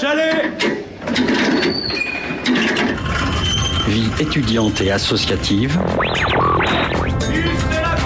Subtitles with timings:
[0.00, 0.52] chalet
[3.88, 5.78] Vie étudiante et associative.
[7.82, 7.96] la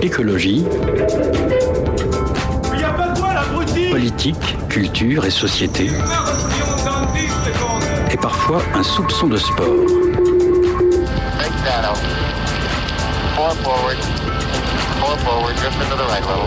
[0.00, 0.64] Écologie.
[2.72, 5.90] Il n'y a pas de voile, abruti Politique, culture et société.
[8.10, 9.66] Et parfois un soupçon de sport.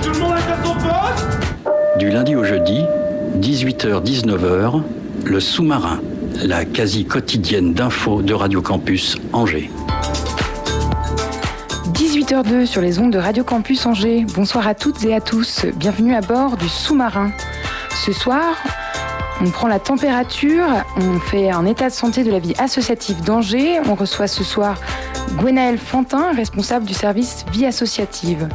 [0.01, 1.27] Tout le monde à son poste
[1.99, 2.83] Du lundi au jeudi,
[3.37, 4.81] 18h-19h,
[5.25, 6.01] le sous-marin,
[6.43, 9.69] la quasi quotidienne d'infos de Radio Campus Angers.
[11.93, 14.25] 18h02 sur les ondes de Radio Campus Angers.
[14.33, 15.65] Bonsoir à toutes et à tous.
[15.75, 17.31] Bienvenue à bord du sous-marin.
[17.91, 18.55] Ce soir,
[19.39, 20.65] on prend la température,
[20.97, 23.79] on fait un état de santé de la vie associative d'Angers.
[23.87, 24.77] On reçoit ce soir
[25.37, 28.49] Gwenaël Fantin, responsable du service vie associative.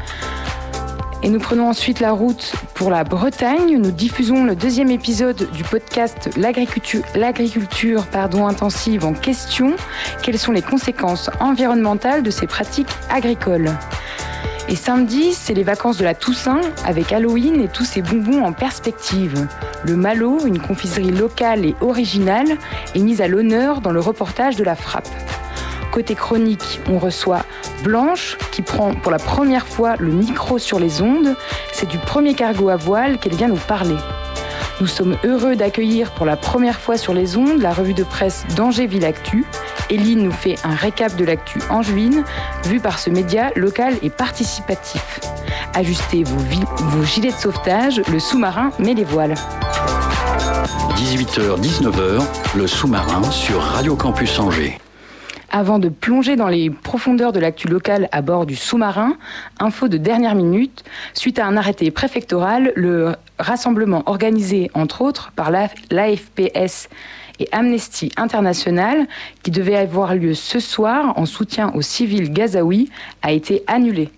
[1.24, 3.78] Et nous prenons ensuite la route pour la Bretagne.
[3.78, 9.77] Nous diffusons le deuxième épisode du podcast L'agriculture, intensive en question.
[10.22, 13.70] Quelles sont les conséquences environnementales de ces pratiques agricoles?
[14.69, 18.52] Et samedi, c'est les vacances de la Toussaint avec Halloween et tous ces bonbons en
[18.52, 19.47] perspective.
[19.84, 22.56] Le Malo, une confiserie locale et originale,
[22.97, 25.08] est mise à l'honneur dans le reportage de la Frappe.
[25.92, 27.44] Côté chronique, on reçoit
[27.84, 31.36] Blanche qui prend pour la première fois le micro sur les ondes.
[31.70, 33.96] C'est du premier cargo à voile qu'elle vient nous parler.
[34.80, 38.46] Nous sommes heureux d'accueillir pour la première fois sur les ondes la revue de presse
[38.56, 39.44] d'Angers Ville Actu.
[39.90, 42.24] Eline nous fait un récap de l'actu angevine,
[42.64, 45.20] vu par ce média local et participatif.
[45.74, 46.38] Ajustez vos,
[46.78, 49.34] vos gilets de sauvetage, le sous-marin met les voiles.
[50.96, 52.22] 18h-19h,
[52.56, 54.78] le sous-marin sur Radio Campus Angers.
[55.55, 59.19] Avant de plonger dans les profondeurs de l'actu locale à bord du sous-marin,
[59.61, 65.50] info de dernière minute, suite à un arrêté préfectoral, le rassemblement organisé entre autres par
[65.50, 66.89] l'AFPS
[67.39, 69.06] et Amnesty International,
[69.43, 72.88] qui devait avoir lieu ce soir en soutien aux civils gazaouis,
[73.21, 74.10] a été annulé.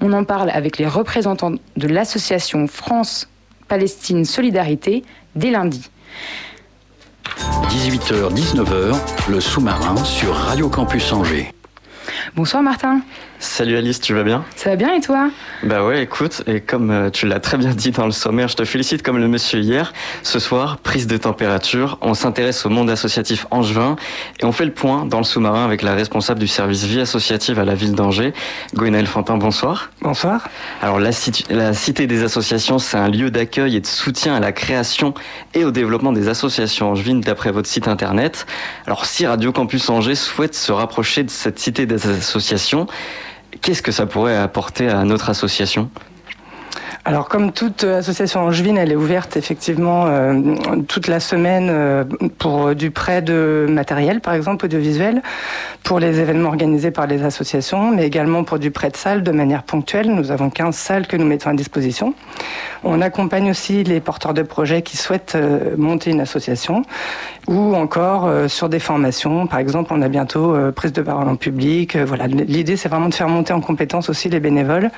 [0.00, 5.04] On en parle avec les représentants de l'association France-Palestine Solidarité
[5.36, 5.90] dès lundi.
[7.68, 8.96] 18h-19h,
[9.30, 11.52] le sous-marin sur Radio Campus Angers.
[12.34, 13.00] Bonsoir Martin.
[13.40, 14.44] Salut Alice, tu vas bien?
[14.56, 15.30] Ça va bien et toi?
[15.62, 18.56] Bah ouais, écoute, et comme euh, tu l'as très bien dit dans le sommaire, je
[18.56, 19.92] te félicite comme le monsieur hier.
[20.24, 23.94] Ce soir, prise de température, on s'intéresse au monde associatif angevin
[24.40, 27.60] et on fait le point dans le sous-marin avec la responsable du service vie associative
[27.60, 28.32] à la ville d'Angers,
[28.74, 29.90] Gwenaël Fantin, bonsoir.
[30.02, 30.48] Bonsoir.
[30.82, 31.10] Alors la,
[31.50, 35.14] la Cité des associations, c'est un lieu d'accueil et de soutien à la création
[35.54, 38.46] et au développement des associations angevines d'après votre site internet.
[38.86, 42.88] Alors si Radio Campus Angers souhaite se rapprocher de cette Cité des associations,
[43.62, 45.90] Qu'est-ce que ça pourrait apporter à notre association?
[47.04, 50.54] Alors comme toute association angevine, elle est ouverte effectivement euh,
[50.88, 52.04] toute la semaine euh,
[52.38, 55.22] pour du prêt de matériel, par exemple audiovisuel,
[55.88, 59.32] pour les événements organisés par les associations, mais également pour du prêt de salles de
[59.32, 60.14] manière ponctuelle.
[60.14, 62.12] Nous avons 15 salles que nous mettons à disposition.
[62.84, 66.82] On accompagne aussi les porteurs de projets qui souhaitent euh, monter une association
[67.46, 69.46] ou encore sur des formations.
[69.46, 71.96] Par exemple, on a bientôt prise de parole en public.
[71.96, 74.90] voilà, l'idée c'est vraiment de faire monter en compétence aussi les bénévoles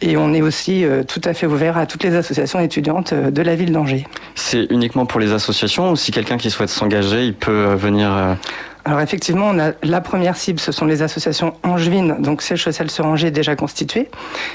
[0.00, 3.42] et on est aussi tout à fait ouvert à toutes les associations étudiantes euh, de
[3.42, 4.06] la ville d'Angers.
[4.34, 8.12] C'est uniquement pour les associations ou si quelqu'un qui souhaite s'engager, il peut euh, venir
[8.12, 8.34] euh,
[8.84, 13.06] alors effectivement, on a la première cible, ce sont les associations angevines, donc social sur
[13.06, 14.10] Angers déjà constituées,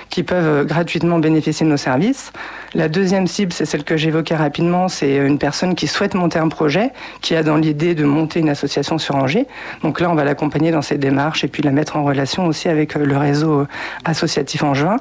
[0.09, 2.31] qui peuvent gratuitement bénéficier de nos services.
[2.75, 6.49] La deuxième cible, c'est celle que j'évoquais rapidement, c'est une personne qui souhaite monter un
[6.49, 6.91] projet,
[7.21, 9.47] qui a dans l'idée de monter une association sur Angers.
[9.81, 12.69] Donc là, on va l'accompagner dans ses démarches et puis la mettre en relation aussi
[12.69, 13.65] avec le réseau
[14.05, 14.97] associatif angevin.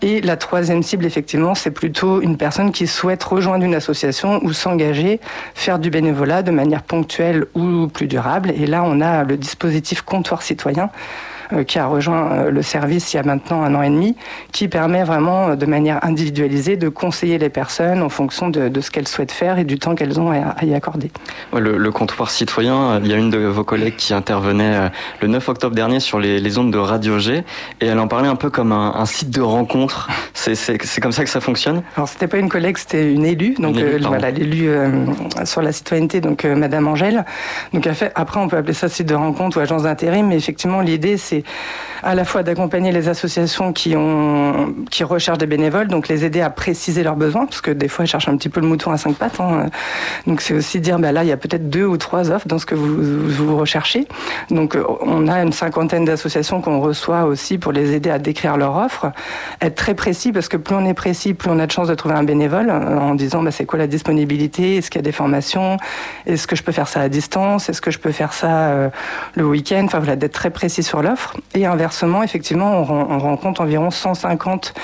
[0.00, 4.54] Et la troisième cible, effectivement, c'est plutôt une personne qui souhaite rejoindre une association ou
[4.54, 5.20] s'engager,
[5.54, 8.52] faire du bénévolat de manière ponctuelle ou plus durable.
[8.56, 11.35] Et là, on a le dispositif comptoir citoyen euh,
[11.66, 14.16] qui a rejoint euh, le service il y a maintenant un an et demi,
[14.52, 18.90] qui permet vraiment euh, de manière individualisée de conseiller les personnes en fonction de, ce
[18.90, 21.10] qu'elles souhaitent faire et du temps qu'elles ont à, y accorder.
[21.52, 24.90] Le, comptoir citoyen, il y a une de vos collègues qui intervenait
[25.20, 27.44] le 9 octobre dernier sur les, les ondes de Radio G
[27.80, 30.08] et elle en parlait un peu comme un, site de rencontre.
[30.34, 31.82] C'est comme ça que ça fonctionne?
[31.96, 34.68] Alors c'était pas une collègue, c'était une élue, donc voilà l'élu
[35.44, 37.24] sur la citoyenneté, donc Madame Angèle.
[37.72, 41.16] Donc après on peut appeler ça site de rencontre ou agence d'intérim, mais effectivement l'idée
[41.16, 41.35] c'est
[42.02, 43.94] à la fois d'accompagner les associations qui,
[45.04, 48.08] recherchent des bénévoles, donc les aider à préciser leurs besoins, parce que des fois, ils
[48.08, 49.40] cherchent un petit peu le mouton à cinq pattes.
[49.40, 49.66] Hein.
[50.26, 52.58] Donc, c'est aussi dire, bah là, il y a peut-être deux ou trois offres dans
[52.58, 54.06] ce que vous, recherchez.
[54.50, 58.76] Donc, on a une cinquantaine d'associations qu'on reçoit aussi pour les aider à décrire leur
[58.76, 59.12] offre.
[59.60, 61.94] Être très précis, parce que plus on est précis, plus on a de chances de
[61.94, 65.08] trouver un bénévole, euh, en disant, bah, c'est quoi la disponibilité Est-ce qu'il y a
[65.08, 65.76] des formations
[66.26, 68.88] Est-ce que je peux faire ça à distance Est-ce que je peux faire ça euh,
[69.34, 71.25] le week-end Enfin, voilà, d'être très précis sur l'offre.
[71.54, 74.74] Et inversement, effectivement, on, rencontre environ 150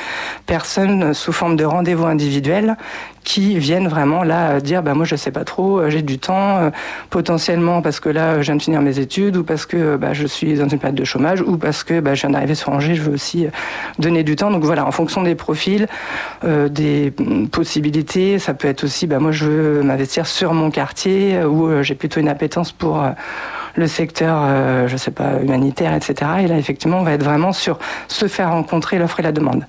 [0.46, 2.76] personnes sous forme de rendez-vous individuels
[3.24, 6.58] qui viennent vraiment là dire bah moi je sais pas trop euh, j'ai du temps
[6.58, 6.70] euh,
[7.08, 10.26] potentiellement parce que là je viens de finir mes études ou parce que bah, je
[10.26, 12.96] suis dans une période de chômage ou parce que bah, je viens d'arriver sur Angers
[12.96, 13.46] je veux aussi
[14.00, 14.50] donner du temps.
[14.50, 15.86] Donc voilà en fonction des profils
[16.42, 17.12] des
[17.52, 22.18] possibilités ça peut être aussi moi je veux m'investir sur mon quartier ou j'ai plutôt
[22.18, 23.04] une appétence pour
[23.74, 26.30] le secteur, euh, je sais pas, humanitaire, etc.
[26.40, 27.78] Et là, effectivement, on va être vraiment sur
[28.08, 29.64] se faire rencontrer l'offre et la demande.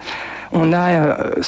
[0.56, 1.42] On a euh,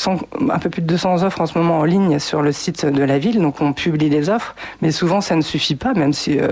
[0.50, 3.04] un peu plus de 200 offres en ce moment en ligne sur le site de
[3.04, 6.40] la ville, donc on publie les offres, mais souvent ça ne suffit pas, même si
[6.40, 6.48] euh,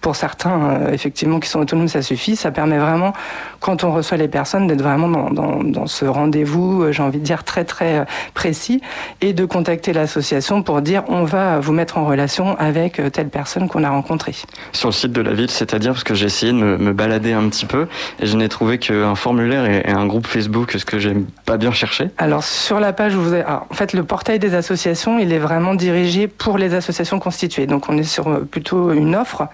[0.00, 2.34] pour certains, euh, effectivement, qui sont autonomes, ça suffit.
[2.34, 3.12] Ça permet vraiment,
[3.60, 7.64] quand on reçoit les personnes, d'être vraiment dans, ce rendez-vous, j'ai envie de dire très
[7.64, 8.04] très
[8.34, 8.80] précis,
[9.20, 13.68] et de contacter l'association pour dire on va vous mettre en relation avec telle personne
[13.68, 14.34] qu'on a rencontrée.
[14.72, 17.48] Sur le site de la ville, c'est-à-dire parce que j'ai essayé de me, balader un
[17.48, 17.86] petit peu
[18.20, 21.70] et je n'ai trouvé qu'un formulaire et, un groupe Facebook, ce que j'aime pas bien
[22.18, 25.74] alors sur la page, vous avez, en fait, le portail des associations, il est vraiment
[25.74, 27.66] dirigé pour les associations constituées.
[27.66, 29.48] Donc on est sur euh, plutôt une offre.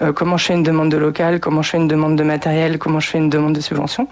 [0.00, 2.78] Euh, comment je fais une demande de local, comment je fais une demande de matériel,
[2.78, 4.08] comment je fais une demande de subvention,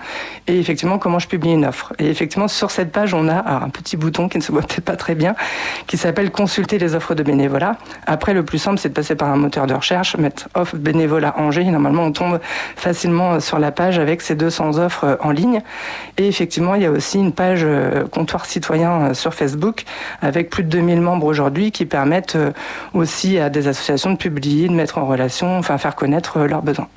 [0.46, 1.92] et effectivement comment je publie une offre.
[1.98, 4.84] Et effectivement sur cette page, on a un petit bouton qui ne se voit peut-être
[4.84, 5.34] pas très bien,
[5.86, 7.76] qui s'appelle consulter les offres de bénévolat.
[8.06, 11.34] Après, le plus simple, c'est de passer par un moteur de recherche, mettre offre bénévolat
[11.38, 11.64] Angers.
[11.64, 12.40] Normalement, on tombe
[12.76, 15.62] facilement sur la page avec ces 200 offres euh, en ligne.
[16.16, 19.84] Et effectivement, il y a aussi une page euh, comptoir citoyen euh, sur Facebook
[20.20, 22.52] avec plus de 2000 membres aujourd'hui qui permettent euh,
[22.94, 26.88] aussi à des associations de publier, de mettre en relation, enfin faire connaître leurs besoins.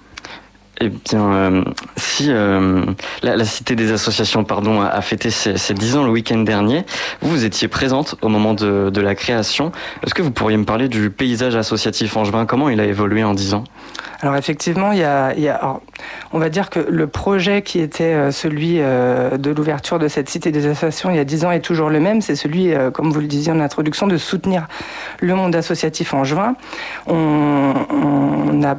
[0.82, 1.64] Eh bien,
[1.96, 6.86] si la, Cité des associations pardon, a, fêté ses, 10 ans le week-end dernier,
[7.22, 9.72] vous, étiez présente au moment de, la création.
[10.06, 12.46] Est-ce que vous pourriez me parler du paysage associatif angevin?
[12.46, 13.64] Comment il a évolué en 10 ans?
[14.24, 15.80] Alors effectivement, il y a,
[16.32, 20.30] on va dire que le projet qui était euh, celui euh, de l'ouverture de cette
[20.30, 22.22] cité des associations il y a dix ans est toujours le même.
[22.22, 24.68] C'est celui, euh, comme vous le disiez en introduction, de soutenir
[25.20, 26.56] le monde associatif en juin.
[27.06, 28.78] On, on a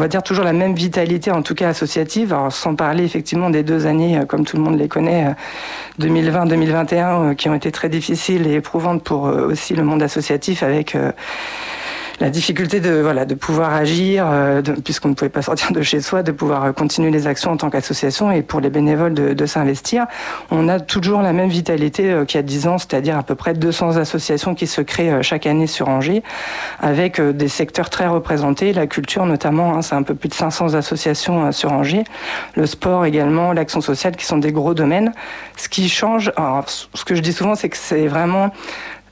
[0.00, 3.86] va dire toujours la même vitalité, en tout cas associative, sans parler effectivement des deux
[3.86, 5.34] années, comme tout le monde les connaît,
[6.00, 10.96] 2020-2021, qui ont été très difficiles et éprouvantes pour aussi le monde associatif avec
[12.20, 16.00] la difficulté de voilà de pouvoir agir euh, puisqu'on ne pouvait pas sortir de chez
[16.00, 19.46] soi, de pouvoir euh, continuer les actions en tant qu'association et pour les bénévoles de,
[19.46, 20.06] s'investir.
[20.50, 23.34] On a toujours la même vitalité euh, qu'il y a 10 ans, c'est-à-dire à peu
[23.34, 26.22] près 200 associations qui se créent chaque année sur Angers,
[26.78, 30.74] avec des secteurs très représentés, la culture notamment, hein, c'est un peu plus de 500
[30.74, 32.04] associations sur Angers,
[32.54, 35.12] le sport également, l'action sociale, qui sont des gros domaines.
[35.56, 38.50] Ce qui change, alors, ce que je dis souvent, c'est que c'est vraiment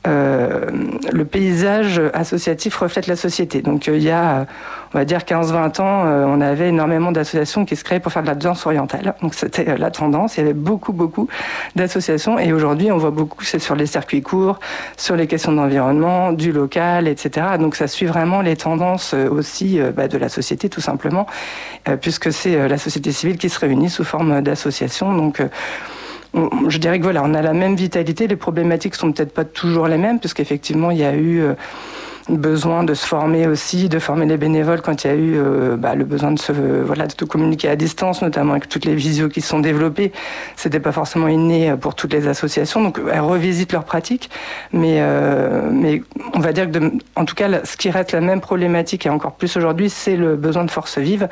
[0.06, 0.66] euh,
[1.12, 3.62] le paysage associatif reflète la société.
[3.62, 4.46] Donc euh, il y a,
[4.94, 8.22] on va dire 15-20 ans, euh, on avait énormément d'associations qui se créaient pour faire
[8.22, 9.14] de la danse orientale.
[9.22, 10.36] Donc c'était la tendance.
[10.36, 11.28] Il y avait beaucoup, beaucoup
[11.74, 12.38] d'associations.
[12.38, 14.60] Et aujourd'hui, on voit beaucoup, c'est sur les circuits courts,
[14.96, 17.46] sur les questions d'environnement, du local, etc.
[17.58, 21.26] Donc ça suit vraiment les tendances aussi bah, de la société, tout simplement,
[22.00, 25.12] puisque c'est la société civile qui se réunit sous forme d'associations.
[25.12, 25.42] Donc
[26.34, 28.26] je dirais que voilà, on a la même vitalité.
[28.26, 31.54] Les problématiques sont peut-être pas toujours les mêmes, puisqu'effectivement, il y a eu euh,
[32.28, 35.76] besoin de se former aussi, de former les bénévoles quand il y a eu euh,
[35.76, 39.28] bah, le besoin de se voilà de communiquer à distance, notamment avec toutes les visios
[39.28, 40.12] qui sont développées.
[40.56, 44.30] C'était pas forcément inné pour toutes les associations, donc elles revisitent leurs pratiques,
[44.72, 46.02] mais euh, mais
[46.34, 46.78] on va dire que
[47.16, 50.36] en tout cas, ce qui reste la même problématique et encore plus aujourd'hui, c'est le
[50.36, 51.28] besoin de force vive,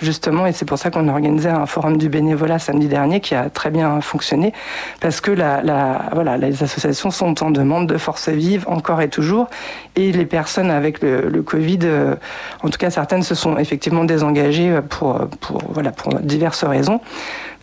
[0.00, 3.34] justement, et c'est pour ça qu'on a organisé un forum du bénévolat samedi dernier qui
[3.34, 4.52] a très bien fonctionné,
[5.00, 9.48] parce que la voilà, les associations sont en demande de force vive encore et toujours,
[9.96, 10.24] et les
[10.70, 12.14] avec le, Covid, euh,
[12.62, 17.00] en tout cas certaines se sont effectivement désengagées pour, pour, voilà, pour diverses raisons.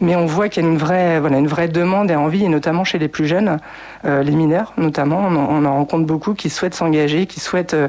[0.02, 2.50] Mais on voit qu'il y a une vraie, voilà, une vraie demande et envie, et
[2.50, 3.60] notamment chez les plus jeunes,
[4.04, 7.88] euh, les mineurs notamment, on en, rencontre beaucoup qui souhaitent s'engager, qui souhaitent euh,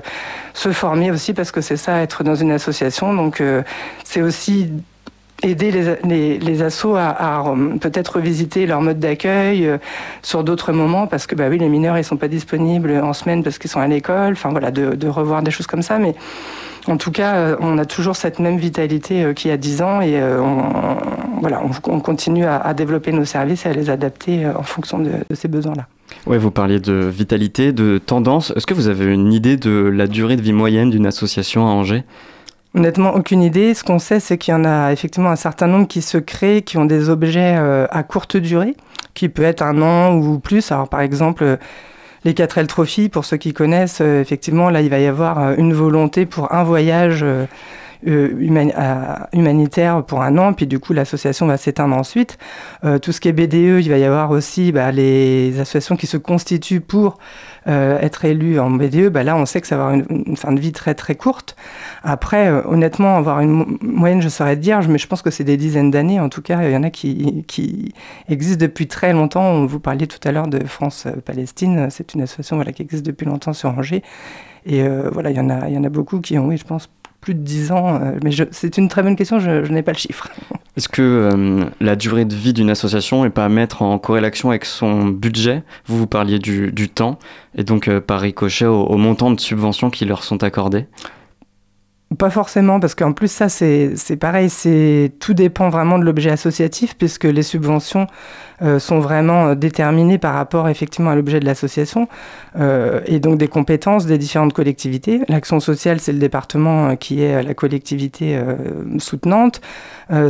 [0.54, 3.12] se former aussi, parce que c'est ça, être dans une association.
[3.12, 3.42] Donc
[4.04, 4.70] c'est aussi
[5.42, 5.70] aider
[6.04, 9.70] les, les, assos à, peut-être revisiter leur mode d'accueil
[10.22, 13.42] sur d'autres moments parce que bah oui les mineurs ils sont pas disponibles en semaine
[13.42, 16.14] parce qu'ils sont à l'école enfin voilà de, revoir des choses comme ça mais
[16.88, 20.22] en tout cas, on a toujours cette même vitalité qu'il y a 10 ans et
[20.22, 20.62] on,
[21.40, 25.34] voilà, on, continue à, développer nos services et à les adapter en fonction de, de
[25.34, 25.88] ces besoins-là.
[26.26, 28.52] Ouais, vous parliez de vitalité, de tendance.
[28.56, 31.70] Est-ce que vous avez une idée de la durée de vie moyenne d'une association à
[31.70, 32.04] Angers?
[32.76, 33.72] Honnêtement, aucune idée.
[33.72, 36.60] Ce qu'on sait, c'est qu'il y en a effectivement un certain nombre qui se créent,
[36.60, 38.76] qui ont des objets euh, à courte durée,
[39.14, 40.70] qui peut être un an ou plus.
[40.70, 41.56] Alors, par exemple,
[42.24, 45.54] les 4L Trophy, pour ceux qui connaissent, euh, effectivement, là, il va y avoir euh,
[45.56, 47.24] une volonté pour un voyage
[48.06, 48.30] euh,
[49.32, 52.38] humanitaire pour un an, puis du coup l'association va s'éteindre ensuite.
[52.84, 56.06] Euh, tout ce qui est BDE, il va y avoir aussi bah, les associations qui
[56.06, 57.18] se constituent pour
[57.68, 59.08] euh, être élues en BDE.
[59.08, 61.56] Bah, là, on sait que ça va avoir une, fin de vie très très courte.
[62.02, 65.90] Après, honnêtement, avoir une moyenne, je saurais dire, mais je pense que c'est des dizaines
[65.90, 66.20] d'années.
[66.20, 67.94] En tout cas, il y en a qui, qui
[68.28, 69.66] existent depuis très longtemps.
[69.66, 71.88] Vous parliez tout à l'heure de France-Palestine.
[71.90, 74.02] C'est une association voilà, qui existe depuis longtemps sur Angers.
[74.64, 74.82] Et
[75.12, 76.88] voilà, il y, en a, il y en a beaucoup qui ont, oui, je pense,
[77.26, 79.98] plus de 10 ans euh, Mais c'est une très bonne question, je, n'ai pas le
[79.98, 80.28] chiffre.
[80.76, 84.50] Est-ce que euh, la durée de vie d'une association n'est pas à mettre en corrélation
[84.50, 85.64] avec son budget?
[85.86, 87.18] Vous, vous parliez du, temps,
[87.56, 90.86] et donc euh, par ricochet au, montant de subventions qui leur sont accordées?
[92.14, 94.48] Pas forcément, parce qu'en plus, ça, c'est pareil,
[95.18, 98.06] tout dépend vraiment de l'objet associatif, puisque les subventions
[98.62, 102.06] euh, sont vraiment euh, déterminées par rapport effectivement à l'objet de l'association,
[102.58, 105.20] euh, et donc des compétences des différentes collectivités.
[105.28, 108.40] L'action sociale, c'est le département qui est la collectivité
[108.98, 109.60] soutenante.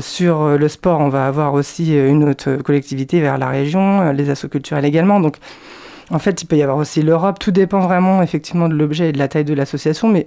[0.00, 4.48] sur le sport, on va avoir aussi une autre collectivité vers la région, les assos
[4.48, 5.20] culturels également.
[5.20, 5.36] Donc,
[6.10, 7.38] en fait, il peut y avoir aussi l'Europe.
[7.38, 10.26] Tout dépend vraiment effectivement de l'objet et de la taille de l'association, mais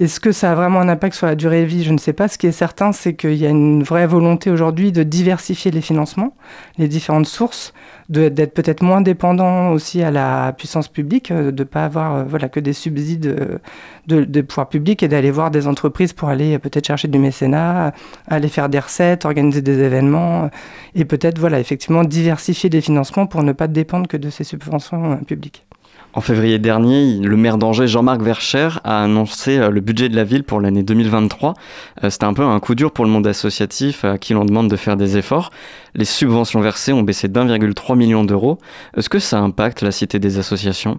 [0.00, 1.84] est-ce que ça a vraiment un impact sur la durée de vie?
[1.84, 2.26] Je ne sais pas.
[2.26, 5.82] Ce qui est certain, c'est qu'il y a une vraie volonté aujourd'hui de diversifier les
[5.82, 6.34] financements,
[6.78, 7.74] les différentes sources,
[8.08, 12.24] d'être peut-être moins dépendant aussi à la puissance publique, euh, de ne pas avoir euh,
[12.24, 13.58] voilà, que des subsides euh,
[14.06, 17.92] de, de pouvoir public et d'aller voir des entreprises pour aller peut-être chercher du mécénat,
[18.26, 20.48] aller faire des recettes, organiser des événements
[20.94, 25.18] et peut-être voilà, effectivement diversifier les financements pour ne pas dépendre que de ces subventions
[25.18, 25.66] publiques.
[26.12, 30.24] En février dernier, le maire d'Angers, Jean-Marc Vercher, a annoncé euh, le budget de la
[30.24, 31.54] ville pour l'année 2023.
[32.02, 34.68] Euh, c'était un peu un coup dur pour le monde associatif à qui l'on demande
[34.68, 35.50] de faire des efforts.
[35.94, 38.58] Les subventions versées ont baissé d'1,3 million d'euros.
[38.96, 40.98] Est-ce que ça impacte la cité des associations?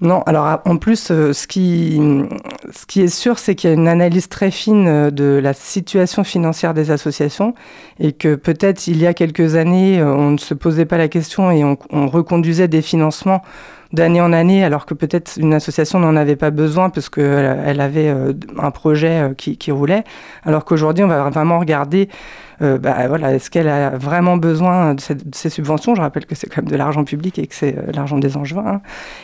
[0.00, 2.00] Non, alors en plus, euh, ce qui,
[2.96, 6.90] est sûr, c'est qu'il y a une analyse très fine de la situation financière des
[6.90, 7.54] associations
[8.00, 11.50] et que peut-être il y a quelques années, on ne se posait pas la question
[11.50, 13.42] et on reconduisait des financements
[13.92, 17.80] d'année en année, alors que peut-être une association n'en avait pas besoin parce qu'elle elle
[17.80, 20.04] avait euh, un projet euh, qui, roulait,
[20.44, 22.08] alors qu'aujourd'hui, on va vraiment regarder
[22.62, 25.00] euh, bah, voilà, est-ce qu'elle a vraiment besoin de,
[25.32, 25.94] ces subventions?
[25.94, 28.64] Je rappelle que c'est quand même de l'argent public et que c'est l'argent des Angevins.
[28.66, 28.80] Hein.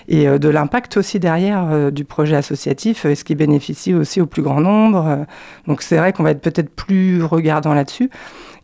[0.08, 4.60] Et de l'impact aussi derrière du projet associatif, est-ce qu'il bénéficie aussi au plus grand
[4.60, 5.24] nombre
[5.68, 8.10] Donc c'est vrai qu'on va être peut-être plus regardant là-dessus.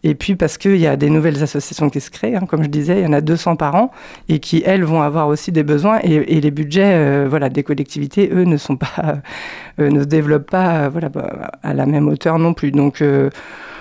[0.04, 2.68] Et puis parce qu'il y a des nouvelles associations qui se créent, hein, comme je
[2.68, 3.90] disais, il y en a 200 par an
[4.28, 5.98] et qui, elles, vont avoir aussi des besoins.
[6.02, 9.22] Et, les budgets euh, voilà, des collectivités, eux, ne, sont pas,
[9.80, 12.70] euh, ne se développent pas euh, voilà, bah, à la même hauteur non plus.
[12.70, 13.02] Donc,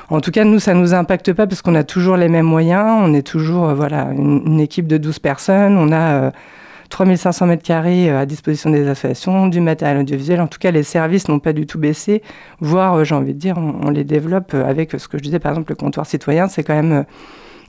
[0.10, 2.46] en tout cas, nous, ça ne nous impacte pas parce qu'on a toujours les mêmes
[2.46, 3.02] moyens.
[3.02, 5.78] On est toujours voilà, une, une équipe de 12 personnes.
[5.78, 6.32] On a
[6.90, 10.42] 3500 mètres carrés euh, à disposition des associations, du matériel audiovisuel.
[10.42, 12.22] En tout cas, les services n'ont pas du tout baissé,
[12.60, 15.40] voire, euh, j'ai envie de dire, on, les développe euh, avec ce que je disais,
[15.40, 16.48] par exemple, le comptoir citoyen.
[16.48, 17.06] C'est quand même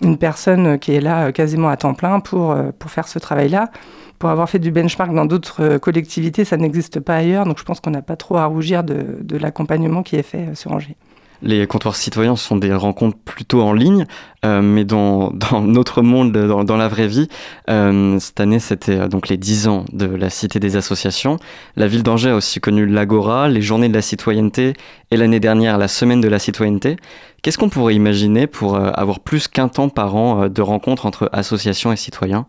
[0.03, 3.71] une personne qui est là quasiment à temps plein pour, pour faire ce travail-là.
[4.19, 7.45] Pour avoir fait du benchmark dans d'autres collectivités, ça n'existe pas ailleurs.
[7.45, 10.55] Donc je pense qu'on n'a pas trop à rougir de, de l'accompagnement qui est fait
[10.55, 10.97] sur Angers.
[11.47, 14.07] Les comptoirs citoyens sont des rencontres plutôt en ligne,
[14.47, 15.31] euh, mais dans,
[15.63, 17.29] notre monde, dans, dans la vraie vie,
[17.69, 21.37] euh, cette année c'était euh, donc les 10 ans de la Cité des associations.
[21.77, 24.73] La ville d'Angers a aussi connu l'Agora, les Journées de la citoyenneté
[25.11, 26.97] et l'année dernière la Semaine de la citoyenneté.
[27.43, 31.93] Qu'est-ce qu'on pourrait imaginer pour avoir plus qu'un temps par an de rencontres entre associations
[31.93, 32.47] et citoyens?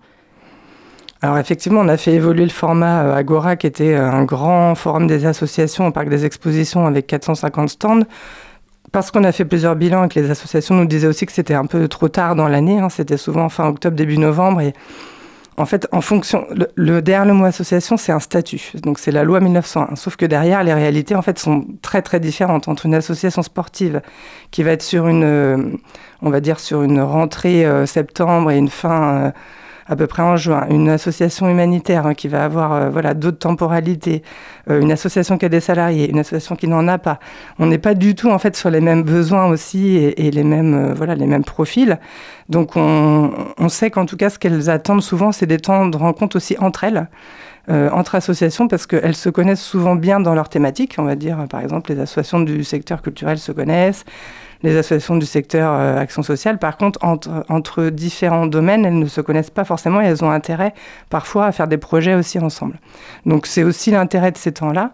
[1.22, 5.26] Alors effectivement, on a fait évoluer le format Agora, qui était un grand forum des
[5.26, 8.04] associations au parc des expositions avec 450 stands,
[8.92, 11.54] parce qu'on a fait plusieurs bilans et que les associations nous disaient aussi que c'était
[11.54, 14.62] un peu trop tard dans l'année, hein, c'était souvent fin octobre, début novembre.
[14.62, 14.74] Et
[15.58, 18.74] en fait, en fonction, le, derrière le mot association, c'est un statut.
[18.84, 19.96] Donc c'est la loi 1901.
[19.96, 24.02] Sauf que derrière, les réalités, en fait, sont très très différentes entre une association sportive
[24.52, 25.78] qui va être sur une,
[26.22, 29.14] on va dire, sur une rentrée euh, septembre et une fin.
[29.14, 29.32] Euh,
[29.88, 33.38] à peu près en juin, une association humanitaire hein, qui va avoir euh, voilà d'autres
[33.38, 34.24] temporalités,
[34.70, 37.20] euh, une association qui a des salariés, une association qui n'en a pas.
[37.60, 40.74] On n'est pas du tout en fait sur les mêmes besoins aussi et, les mêmes
[40.74, 42.00] euh, voilà les mêmes profils.
[42.50, 43.30] Donc on,
[43.70, 46.84] sait qu'en tout cas ce qu'elles attendent souvent, c'est des temps de rencontre aussi entre
[46.84, 47.08] elles.
[47.68, 50.96] entre associations parce qu'elles se connaissent souvent bien dans leur thématique.
[51.00, 54.06] On va dire, par exemple, les associations du secteur culturel se connaissent,
[54.64, 56.58] les associations du secteur euh, action sociale.
[56.58, 60.32] Par contre, entre, entre différents domaines, elles ne se connaissent pas forcément et elles ont
[60.32, 60.74] intérêt
[61.10, 62.80] parfois à faire des projets aussi ensemble.
[63.26, 64.92] Donc c'est aussi l'intérêt de ces temps-là.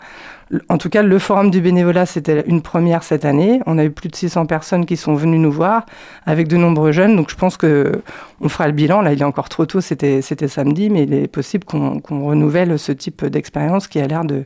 [0.67, 3.61] En tout cas, le forum du bénévolat, c'était une première cette année.
[3.67, 5.85] On a eu plus de 600 personnes qui sont venues nous voir,
[6.25, 7.15] avec de nombreux jeunes.
[7.15, 8.01] Donc, je pense que
[8.41, 9.01] on fera le bilan.
[9.01, 9.79] Là, il est encore trop tôt.
[9.79, 14.25] C'était, samedi, mais il est possible qu'on, qu'on renouvelle ce type d'expérience qui a l'air
[14.25, 14.43] de,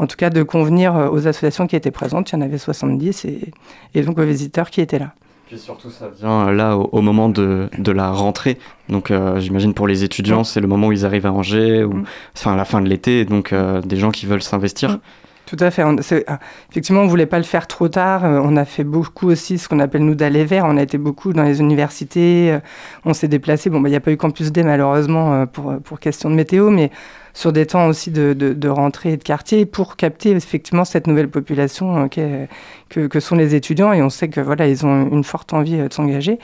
[0.00, 2.30] en tout cas de convenir euh, aux associations qui étaient présentes.
[2.30, 3.52] Il y en avait 70 et,
[3.94, 5.12] et donc aux visiteurs qui étaient là.
[5.46, 8.56] Puis surtout, ça vient euh, là au, moment de, de, la rentrée.
[8.88, 11.92] Donc, euh, j'imagine pour les étudiants, c'est le moment où ils arrivent à Angers, ou
[11.92, 12.04] mm.
[12.36, 13.24] enfin à la fin de l'été.
[13.24, 14.92] Donc, des gens qui veulent s'investir.
[14.92, 15.00] Mm.
[15.46, 15.82] Tout à fait.
[16.28, 16.38] Ah,
[16.70, 18.22] effectivement, on voulait pas le faire trop tard.
[18.22, 20.64] on a fait beaucoup aussi ce qu'on appelle nous d'aller vers.
[20.64, 22.56] On a été beaucoup dans les universités.
[23.04, 23.68] on s'est déplacé.
[23.68, 26.70] Bon, bah, il n'y a pas eu Campus D malheureusement pour, pour question de météo,
[26.70, 26.92] mais
[27.34, 31.28] sur des temps aussi de, de, rentrée et de quartier pour capter effectivement cette nouvelle
[31.28, 32.46] population euh,
[32.88, 33.92] que, que, sont les étudiants.
[33.92, 36.38] Et on sait que voilà, ils ont une forte envie euh, de s'engager.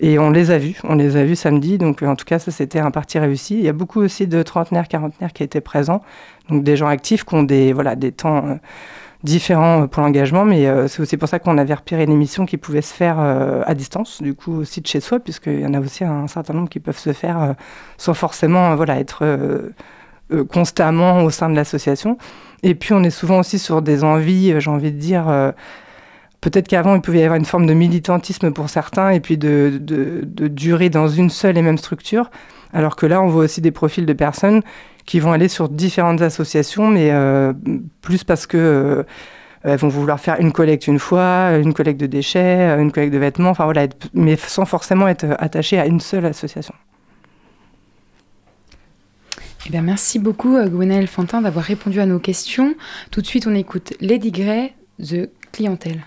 [0.00, 2.50] Et on les a vus, on les a vus samedi, donc en tout cas ça
[2.50, 3.54] c'était un parti réussi.
[3.54, 6.02] Il y a beaucoup aussi de trentenaires, quarantenaires qui étaient présents,
[6.48, 8.54] donc des gens actifs qui ont des, voilà, des temps euh,
[9.22, 12.92] différents pour l'engagement, mais c'est aussi pour ça qu'on avait repéré l'émission qui pouvait se
[12.92, 16.26] faire à distance, du coup aussi de chez soi, puisqu'il y en a aussi un
[16.26, 17.54] certain nombre qui peuvent se faire
[17.96, 19.24] sans forcément voilà, être
[20.32, 22.16] euh, constamment au sein de l'association.
[22.62, 25.52] Et puis on est souvent aussi sur des envies, euh, j'ai envie de dire, euh,
[26.40, 29.78] peut-être qu'avant il pouvait y avoir une forme de militantisme pour certains et puis de,
[29.78, 32.30] de, durer dans une seule et même structure.
[32.72, 34.62] Alors que là, on voit aussi des profils de personnes
[35.04, 37.12] qui vont aller sur différentes associations, mais
[38.00, 39.04] plus parce que
[39.62, 43.18] elles vont vouloir faire une collecte une fois, une collecte de déchets, une collecte de
[43.18, 46.74] vêtements, enfin voilà, mais sans forcément être attachées à une seule association.
[49.66, 52.74] Eh bien, merci beaucoup, euh, Gwenaëlle Fantin, d'avoir répondu à nos questions.
[53.10, 56.04] Tout de suite, on écoute Lady Grey, The Clientèle.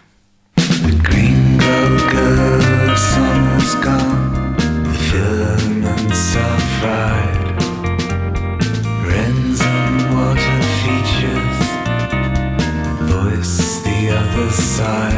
[0.55, 1.57] The green
[14.77, 15.16] side.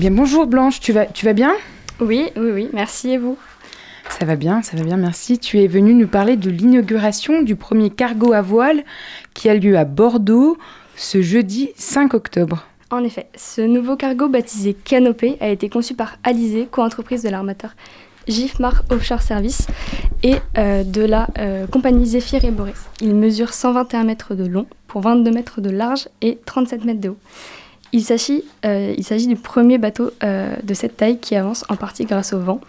[0.00, 1.52] Bien bonjour Blanche, tu vas, tu vas bien?
[2.00, 3.36] Oui, oui, oui, merci et vous?
[4.18, 5.38] Ça va bien, ça va bien, merci.
[5.38, 8.82] Tu es venu nous parler de l'inauguration du premier cargo à voile
[9.34, 10.56] qui a lieu à Bordeaux
[10.96, 12.66] ce jeudi 5 octobre.
[12.90, 17.72] En effet, ce nouveau cargo baptisé Canopé a été conçu par Alizé, co-entreprise de l'armateur
[18.26, 19.66] GIFMAR Offshore Service
[20.22, 22.86] et euh, de la euh, compagnie Zephyr et Boris.
[23.02, 27.10] Il mesure 121 mètres de long pour 22 mètres de large et 37 mètres de
[27.10, 27.18] haut.
[27.92, 32.04] Il s'agit, euh, il s'agit du premier bateau de cette taille qui avance en partie
[32.04, 32.60] grâce au vent.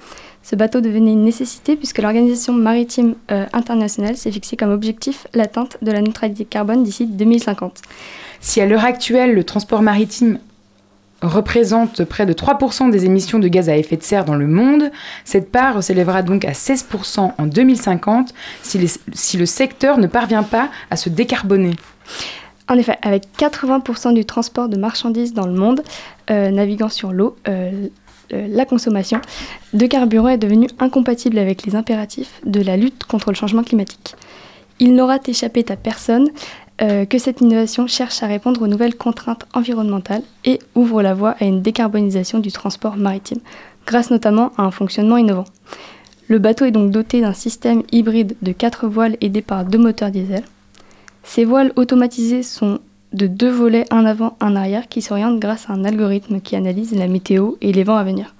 [0.44, 3.14] Ce bateau devenait une nécessité puisque l'Organisation maritime
[3.54, 7.82] internationale s'est fixé comme objectif l'atteinte de la neutralité carbone d'ici 2050.
[8.40, 10.40] Si à l'heure actuelle le transport maritime
[11.22, 14.92] représente près de 3% des émissions de gaz à effet de serre dans le monde.
[15.24, 20.96] Cette part s'élèvera donc à 16% en 2050 si, le secteur ne parvient pas à
[20.96, 21.76] se décarboner.
[22.72, 25.82] En effet, avec 80% du transport de marchandises dans le monde
[26.30, 27.90] euh, naviguant sur l'eau, euh,
[28.32, 29.20] euh, la consommation
[29.74, 34.16] de carburant est devenue incompatible avec les impératifs de la lutte contre le changement climatique.
[34.80, 36.30] Il n'aura échappé à personne
[36.80, 41.46] que cette innovation cherche à répondre aux nouvelles contraintes environnementales et ouvre la voie à
[41.46, 43.38] une décarbonisation du transport maritime,
[43.86, 45.46] grâce notamment à un fonctionnement innovant.
[46.28, 50.10] Le bateau est donc doté d'un système hybride de quatre voiles aidés par deux moteurs
[50.10, 50.44] diesel.
[51.24, 52.80] Ces voiles automatisées sont
[53.14, 56.96] de deux volets, un avant, un arrière, qui s'orientent grâce à un algorithme qui analyse
[56.96, 58.36] la météo et les vents à venir,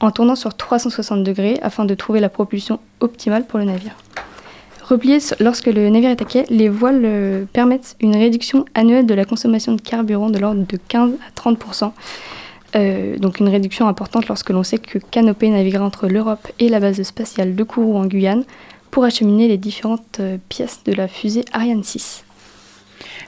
[0.00, 3.96] en tournant sur 360 degrés afin de trouver la propulsion optimale pour le navire.
[4.82, 9.14] Repliées lorsque le navire est à quai, les voiles euh, permettent une réduction annuelle de
[9.14, 11.92] la consommation de carburant de l'ordre de 15 à 30%
[12.76, 16.78] euh, donc une réduction importante lorsque l'on sait que Canopé naviguera entre l'Europe et la
[16.78, 18.44] base spatiale de Kourou en Guyane
[18.90, 22.24] pour acheminer les différentes euh, pièces de la fusée Ariane 6.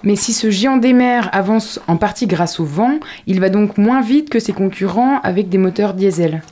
[0.03, 3.79] Mais si ce géant des mers avance en partie grâce au vent, il va donc
[3.79, 6.42] moins vite que ses concurrents avec des moteurs diesel.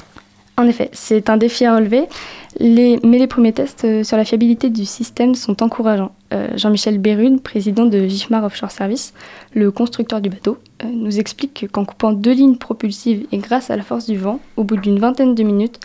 [0.61, 2.07] En effet, c'est un défi à relever,
[2.61, 6.13] mais les premiers tests euh, sur la fiabilité du système sont encourageants.
[6.35, 9.15] Euh, Jean-Michel Bérune, président de GIFMAR Offshore Service,
[9.55, 13.77] le constructeur du bateau, euh, nous explique qu'en coupant deux lignes propulsives et grâce à
[13.77, 15.81] la force du vent, au bout d'une vingtaine de minutes,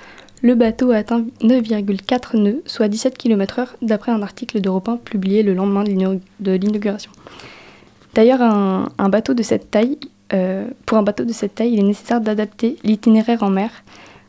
[0.46, 5.56] le bateau atteint 9,4 nœuds, soit 17 km/h, d'après un article d'Europe 1 publié le
[5.56, 7.10] lendemain de l'inauguration.
[8.14, 8.42] D'ailleurs,
[9.72, 9.98] taille,
[10.86, 13.72] pour un bateau de cette taille, il est nécessaire d'adapter l'itinéraire en mer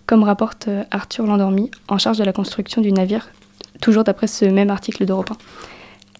[0.06, 3.28] comme rapporte euh, Arthur Landormi, en charge de la construction du navire,
[3.80, 5.36] toujours d'après ce même article d'Europe 1.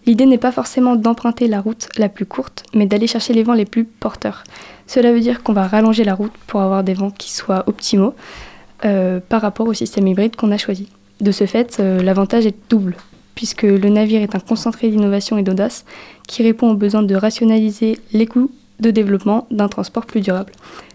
[0.05, 3.53] L'idée n'est pas forcément d'emprunter la route la plus courte, mais d'aller chercher les vents
[3.53, 4.43] les plus porteurs.
[4.85, 8.13] Cela veut dire qu'on va rallonger la route pour avoir des vents qui soient optimaux
[8.13, 10.89] euh, par rapport au système hybride qu'on a choisi.
[11.19, 12.95] De ce fait, euh, l'avantage est double,
[13.33, 15.83] puisque le navire est un concentré d'innovation et d'audace
[16.27, 20.51] qui répond aux besoin de rationaliser les coûts de développement d'un transport plus durable,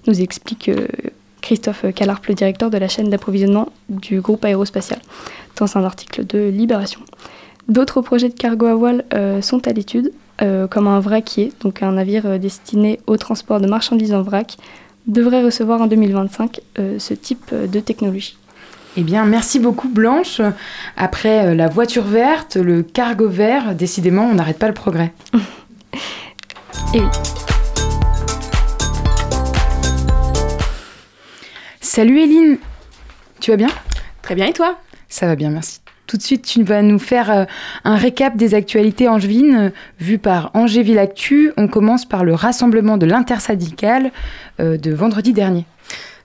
[0.07, 0.71] nous explique
[1.41, 5.01] Christophe Calarpe, le directeur de la chaîne d'approvisionnement du groupe aérospatial,
[5.59, 7.01] dans un article de Libération.
[7.69, 11.83] D'autres projets de cargo à voile euh, sont à l'étude, euh, comme un vraquier, donc
[11.83, 14.57] un navire euh, destiné au transport de marchandises en vrac,
[15.07, 16.61] devrait recevoir en 2025
[16.99, 18.37] ce type de technologie.
[18.97, 20.41] Eh bien, merci beaucoup Blanche.
[20.97, 25.13] Après la voiture verte, le cargo vert, décidément, on n'arrête pas le progrès.
[26.95, 27.07] Et oui.
[31.95, 32.57] Salut Eline,
[33.39, 33.69] tu vas bien?
[34.23, 34.79] Très bien et toi?
[35.11, 35.82] Ça va bien, merci.
[36.13, 37.45] Tout de suite, tu vas nous faire euh,
[37.85, 41.55] un récap des actualités angevines euh, vues par Angéville Actu.
[41.57, 44.11] On commence par le rassemblement de l'intersyndicale
[44.61, 45.65] euh, de vendredi dernier.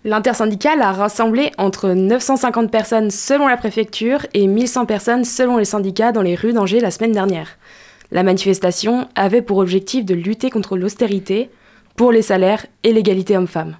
[0.03, 6.11] L'intersyndicale a rassemblé entre 950 personnes selon la préfecture et 1100 personnes selon les syndicats
[6.11, 7.57] dans les rues d'Angers la semaine dernière.
[8.11, 11.49] La manifestation avait pour objectif de lutter contre l'austérité,
[11.95, 13.77] pour les salaires et l'égalité homme-femme.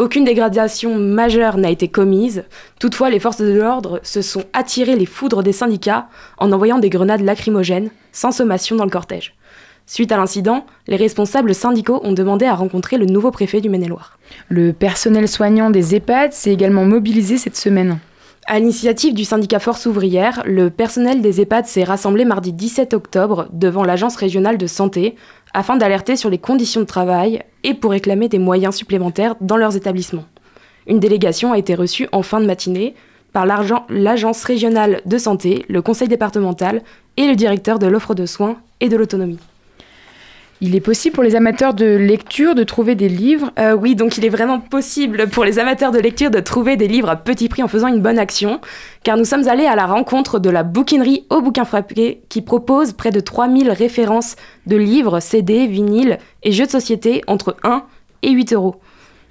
[0.00, 2.44] Aucune dégradation majeure n'a été commise.
[2.78, 6.06] Toutefois, les forces de l'ordre se sont attirées les foudres des syndicats
[6.38, 9.34] en envoyant des grenades lacrymogènes sans sommation dans le cortège.
[9.86, 14.18] Suite à l'incident, les responsables syndicaux ont demandé à rencontrer le nouveau préfet du Maine-et-Loire.
[14.48, 17.98] Le personnel soignant des EHPAD s'est également mobilisé cette semaine.
[18.50, 23.46] À l'initiative du syndicat Force ouvrière, le personnel des EHPAD s'est rassemblé mardi 17 octobre
[23.52, 25.16] devant l'agence régionale de santé
[25.52, 29.76] afin d'alerter sur les conditions de travail et pour réclamer des moyens supplémentaires dans leurs
[29.76, 30.24] établissements.
[30.86, 32.94] Une délégation a été reçue en fin de matinée
[33.34, 36.82] par l'agence régionale de santé, le conseil départemental
[37.18, 39.40] et le directeur de l'offre de soins et de l'autonomie.
[40.60, 44.18] Il est possible pour les amateurs de lecture de trouver des livres euh, Oui, donc
[44.18, 47.48] il est vraiment possible pour les amateurs de lecture de trouver des livres à petit
[47.48, 48.60] prix en faisant une bonne action,
[49.04, 52.92] car nous sommes allés à la rencontre de la bouquinerie au bouquin frappé qui propose
[52.92, 54.34] près de 3000 références
[54.66, 57.84] de livres, CD, vinyles et jeux de société entre 1
[58.22, 58.80] et 8 euros.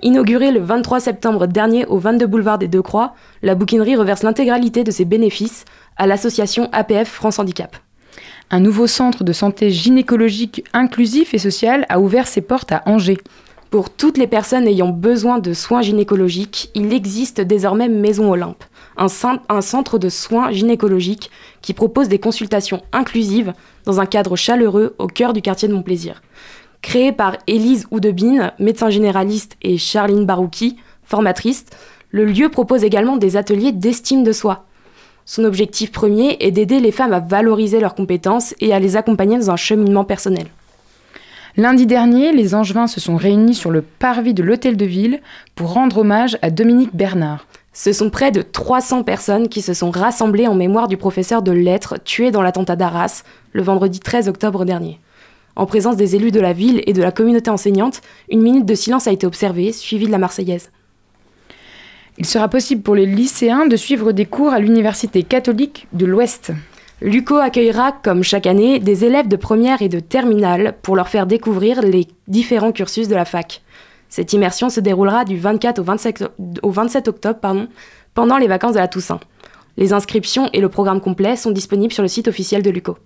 [0.02, 4.86] Inaugurée le 23 septembre dernier au 22 boulevard des Deux Croix, la bouquinerie reverse l'intégralité
[4.86, 5.66] de ses bénéfices
[5.98, 7.76] à l'association APF France Handicap.
[8.50, 13.18] Un nouveau centre de santé gynécologique inclusif et social a ouvert ses portes à Angers.
[13.72, 18.64] Pour toutes les personnes ayant besoin de soins gynécologiques, il existe désormais Maison Olympe,
[18.96, 21.30] un, centre de soins gynécologiques
[21.62, 23.52] qui propose des consultations inclusives
[23.84, 26.22] dans un cadre chaleureux au cœur du quartier de Montplaisir.
[26.82, 31.66] Créé par Élise Oudebine, médecin généraliste, et Charline Barouki, formatrice,
[32.12, 34.67] le lieu propose également des ateliers d'estime de soi.
[35.30, 39.38] Son objectif premier est d'aider les femmes à valoriser leurs compétences et à les accompagner
[39.38, 40.48] dans un cheminement personnel.
[41.58, 45.20] Lundi dernier, les Angevins se sont réunis sur le parvis de l'Hôtel de Ville
[45.54, 47.46] pour rendre hommage à Dominique Bernard.
[47.74, 51.52] Ce sont près de 300 personnes qui se sont rassemblées en mémoire du professeur de
[51.52, 55.02] lettres tué dans l'attentat d'Arras le vendredi 13 octobre dernier.
[55.58, 58.76] En présence des élus de la ville et de la communauté enseignante, une minute de
[58.76, 60.70] silence a été observée, suivie de la Marseillaise.
[62.18, 66.52] Il sera possible pour les lycéens de suivre des cours à l'Université catholique de l'Ouest.
[67.00, 71.28] L'UCO accueillera, comme chaque année, des élèves de première et de terminale pour leur faire
[71.28, 73.62] découvrir les différents cursus de la fac.
[74.10, 75.80] Cette immersion se déroulera du 24
[76.64, 77.68] au 27, octobre pardon,
[78.16, 79.20] pendant les vacances de la Toussaint.
[79.76, 82.98] Les inscriptions et le programme complet sont disponibles sur le site officiel de l'UCO.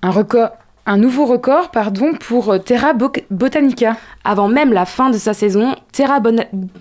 [0.00, 0.52] Un record,
[0.86, 2.94] un nouveau record pardon, pour euh, Terra
[3.30, 3.96] Botanica.
[4.24, 6.20] Avant même la fin de sa saison, Terra,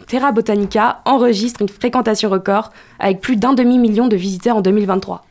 [0.07, 5.25] Terra Botanica enregistre une fréquentation record avec plus d'un demi-million de visiteurs en 2023.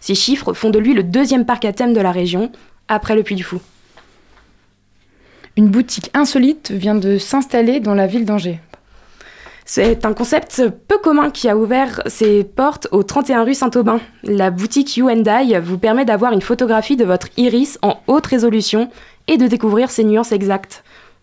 [0.00, 2.50] Ces chiffres font de lui le deuxième parc à thème de la région,
[2.88, 3.60] après le Puy du Fou.
[5.56, 8.60] Une boutique insolite vient de s'installer dans la ville d'Angers.
[9.72, 14.00] C'est un concept peu commun qui a ouvert ses portes au 31 rue Saint-Aubin.
[14.24, 18.26] La boutique You and I vous permet d'avoir une photographie de votre iris en haute
[18.26, 18.90] résolution
[19.28, 20.82] et de découvrir ses nuances exactes.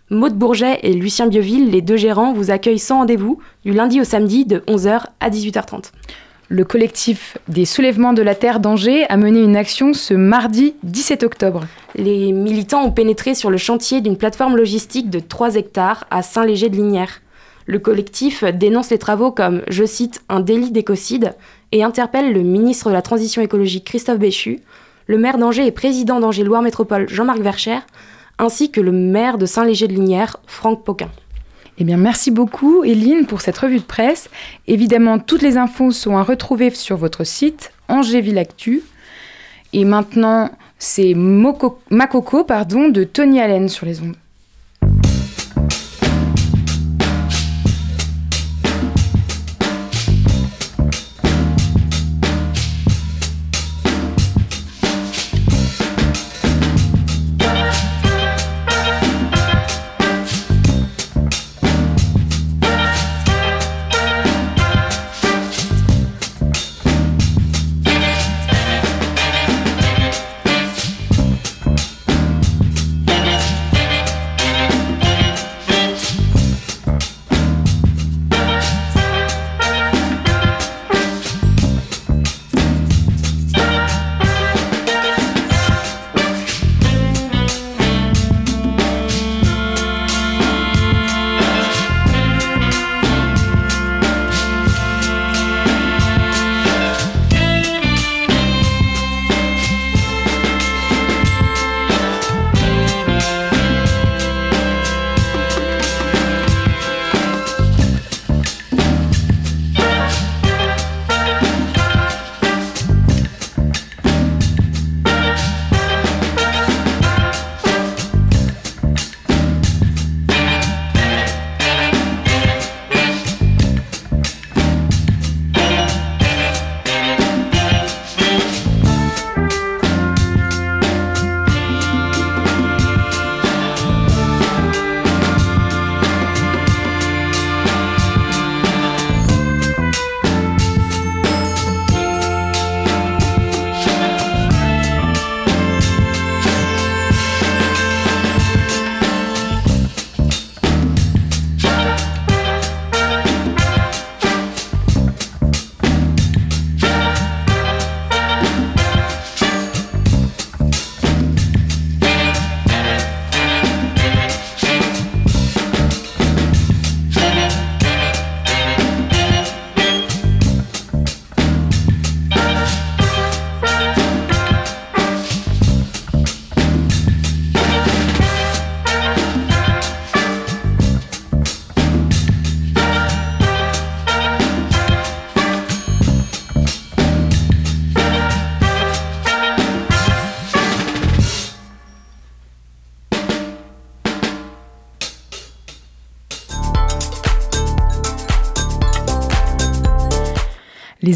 [0.10, 4.05] Maude Bourget et Lucien Bioville, les deux gérants, vous accueillent sans rendez-vous du lundi au
[4.05, 5.91] samedi de 11h à 18h30.
[6.47, 11.23] Le collectif des soulèvements de la Terre d'Angers a mené une action ce mardi 17
[11.23, 11.65] octobre.
[11.95, 17.19] Les militants ont pénétré sur le chantier d'une plateforme logistique de 3 hectares à Saint-Léger-de-Lignières.
[17.67, 21.36] Le collectif dénonce les travaux comme, je cite, un délit d'écocide
[21.73, 24.62] et interpelle le ministre de la Transition écologique Christophe Béchu,
[25.06, 27.80] le maire d'Angers et président d'Angers-Loire Métropole Jean-Marc Vercher,
[28.39, 31.10] ainsi que le maire de Saint-Léger-de-Lignières Franck Poquin.
[31.77, 34.30] Eh bien, merci beaucoup, Eline, pour cette revue de presse.
[34.67, 38.82] Évidemment, toutes les infos sont à retrouver sur votre site Angers Actu.
[39.73, 44.15] Et maintenant, c'est Makoko pardon, de Tony Allen sur les ondes.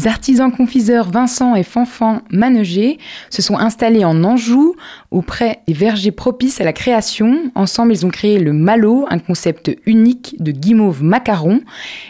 [0.02, 2.98] Les artisans confiseurs Vincent et Fanfan Maneger
[3.30, 4.74] se sont installés en Anjou,
[5.12, 7.52] auprès des vergers propices à la création.
[7.54, 11.60] Ensemble, ils ont créé le Malo, un concept unique de guimauve macaron,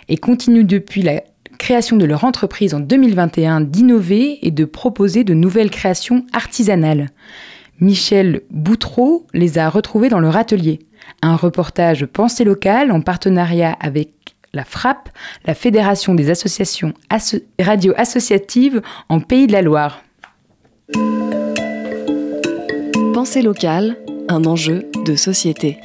[0.08, 1.22] et continuent depuis la
[1.58, 7.10] création de leur entreprise en 2021 d'innover et de proposer de nouvelles créations artisanales.
[7.78, 10.78] Michel Boutreau les a retrouvés dans leur atelier.
[11.20, 14.21] Un reportage pensée locale en partenariat avec
[14.54, 15.08] la FRAP,
[15.46, 16.92] la Fédération des associations
[17.58, 20.02] radio associatives en Pays de la Loire.
[23.14, 23.96] Pensée locale,
[24.28, 25.78] un enjeu de société.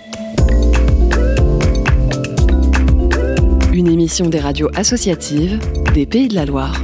[3.73, 5.59] Une émission des radios associatives
[5.93, 6.83] des Pays de la Loire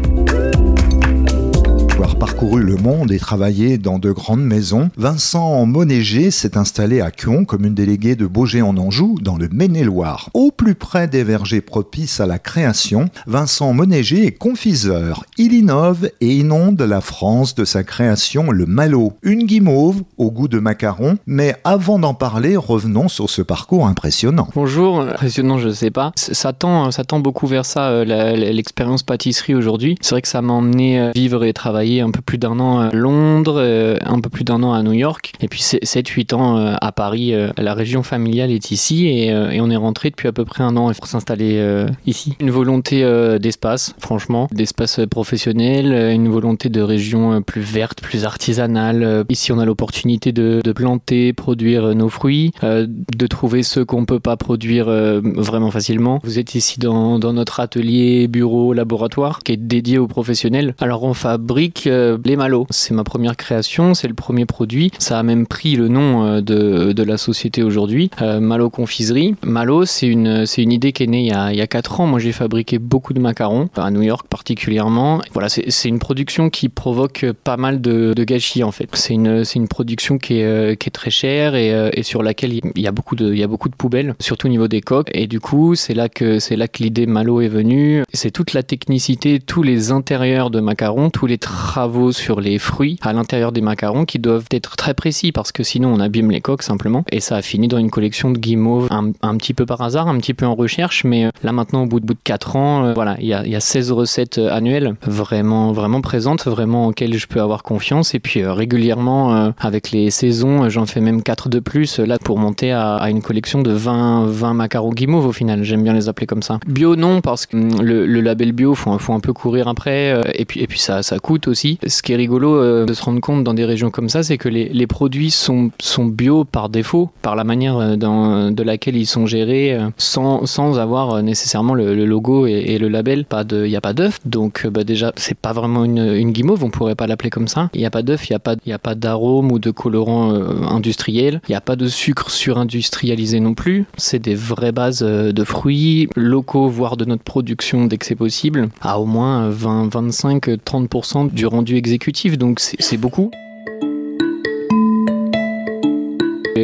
[2.24, 7.46] parcouru le monde et travaillé dans de grandes maisons, Vincent Monéger s'est installé à Cuon
[7.46, 10.30] comme une déléguée de Beaugé en Anjou, dans le Maine-et-Loire.
[10.34, 15.26] Au plus près des vergers propices à la création, Vincent Monéger est confiseur.
[15.38, 20.48] Il innove et inonde la France de sa création, le Malo, une guimauve au goût
[20.48, 21.18] de macaron.
[21.28, 24.48] Mais avant d'en parler, revenons sur ce parcours impressionnant.
[24.56, 26.12] Bonjour, impressionnant, je sais pas.
[26.16, 29.98] Ça tend, ça tend beaucoup vers ça, euh, l'expérience pâtisserie aujourd'hui.
[30.02, 32.80] C'est vrai que ça m'a emmené euh, vivre et travailler un peu plus d'un an
[32.80, 36.58] à Londres, euh, un peu plus d'un an à New York, et puis 7-8 ans
[36.58, 37.34] euh, à Paris.
[37.34, 40.76] Euh, la région familiale est ici et, on est rentré depuis à peu près un
[40.76, 42.36] an pour s'installer ici.
[42.42, 43.02] Une volonté
[43.40, 49.24] d'espace, franchement, d'espace professionnel, une volonté de région plus verte, plus artisanale.
[49.30, 54.36] Ici, on a l'opportunité de, planter, produire nos fruits, de trouver ceux qu'on peut pas
[54.36, 56.20] produire vraiment facilement.
[56.24, 60.76] Vous êtes ici dans, dans notre atelier, bureau, laboratoire qui est dédié aux professionnels.
[60.80, 62.68] Alors, on fabrique les Malo.
[62.70, 64.92] C'est ma première création, c'est le premier produit.
[65.00, 69.36] Ça a même pris le nom euh, de, de la société aujourd'hui, euh, Malo Confiserie.
[69.44, 71.68] Malo, c'est une, c'est une idée qui est née il y a, il y a
[71.68, 72.08] 4 ans.
[72.08, 75.22] Moi, j'ai fabriqué beaucoup de macarons, à New York particulièrement.
[75.34, 78.90] Voilà, c'est, c'est une production qui provoque pas mal de, de gâchis en fait.
[78.94, 82.24] C'est une, c'est une production qui est, euh, qui est très chère et, et, sur
[82.24, 84.68] laquelle il y a beaucoup de, il y a beaucoup de poubelles, surtout au niveau
[84.68, 85.10] des coques.
[85.14, 88.04] Et du coup, c'est là que, c'est là que l'idée Malo est venue.
[88.14, 93.00] C'est toute la technicité, tous les intérieurs de macarons, tous les travaux sur les fruits
[93.02, 96.42] à l'intérieur des macarons qui doivent être très précis parce que sinon on abîme les
[96.42, 97.06] coques simplement.
[97.10, 100.18] Et ça a fini dans une collection de guimauves un, petit peu par hasard, un
[100.18, 102.86] petit peu en recherche, mais euh, là maintenant au bout de, bout de 4 ans,
[102.86, 106.88] euh, voilà, il y a, y a 16 recettes euh, annuelles vraiment, vraiment présentes, vraiment
[106.88, 108.14] auxquelles je peux avoir confiance.
[108.14, 112.74] Et puis régulièrement avec les saisons, j'en fais même 4 de plus là pour monter
[112.74, 115.64] à, une collection de 20, 20 macarons guimauves au final.
[115.64, 116.60] J'aime bien les appeler comme ça.
[116.68, 120.46] Bio non parce que hum, le, label bio faut, faut un peu courir après et
[120.46, 121.53] puis, et puis ça, ça coûte aussi.
[121.54, 124.38] Ce qui est rigolo euh, de se rendre compte dans des régions comme ça, c'est
[124.38, 125.72] que les, produits sont,
[126.06, 131.22] bio par défaut, par la manière euh, de laquelle ils sont gérés, euh, sans, avoir
[131.24, 133.26] nécessairement le, logo et, le label.
[133.52, 136.96] Il n'y a pas d'œuf, donc bah déjà, c'est pas vraiment une, guimauve, on pourrait
[136.96, 137.70] pas l'appeler comme ça.
[137.74, 141.52] Il n'y a pas d'œuf, il n'y a pas d'arôme ou de colorant industriel, il
[141.52, 143.86] n'y a pas de sucre surindustrialisé non plus.
[143.98, 148.70] C'est des vraies bases de fruits locaux, voire de notre production dès que c'est possible,
[148.82, 153.32] à au moins 20, 25, 30% du rendu exécutif, donc c'est beaucoup.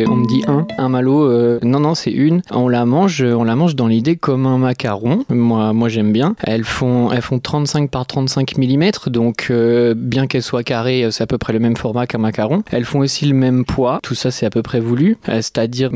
[0.08, 1.24] On me dit un, un malo.
[1.24, 2.42] Euh, non, non, c'est une.
[2.52, 5.26] On la mange, on la mange dans l'idée comme un macaron.
[5.30, 6.36] Moi, moi j'aime bien.
[6.44, 11.24] Elles font, elles font 35 par 35 mm, donc euh, bien qu'elles soient carrées, c'est
[11.24, 12.64] à peu près le même format qu'un macaron.
[12.72, 14.00] Elles font aussi le même poids.
[14.04, 15.92] Tout ça, c'est à peu près voulu, euh, c'est-à-dire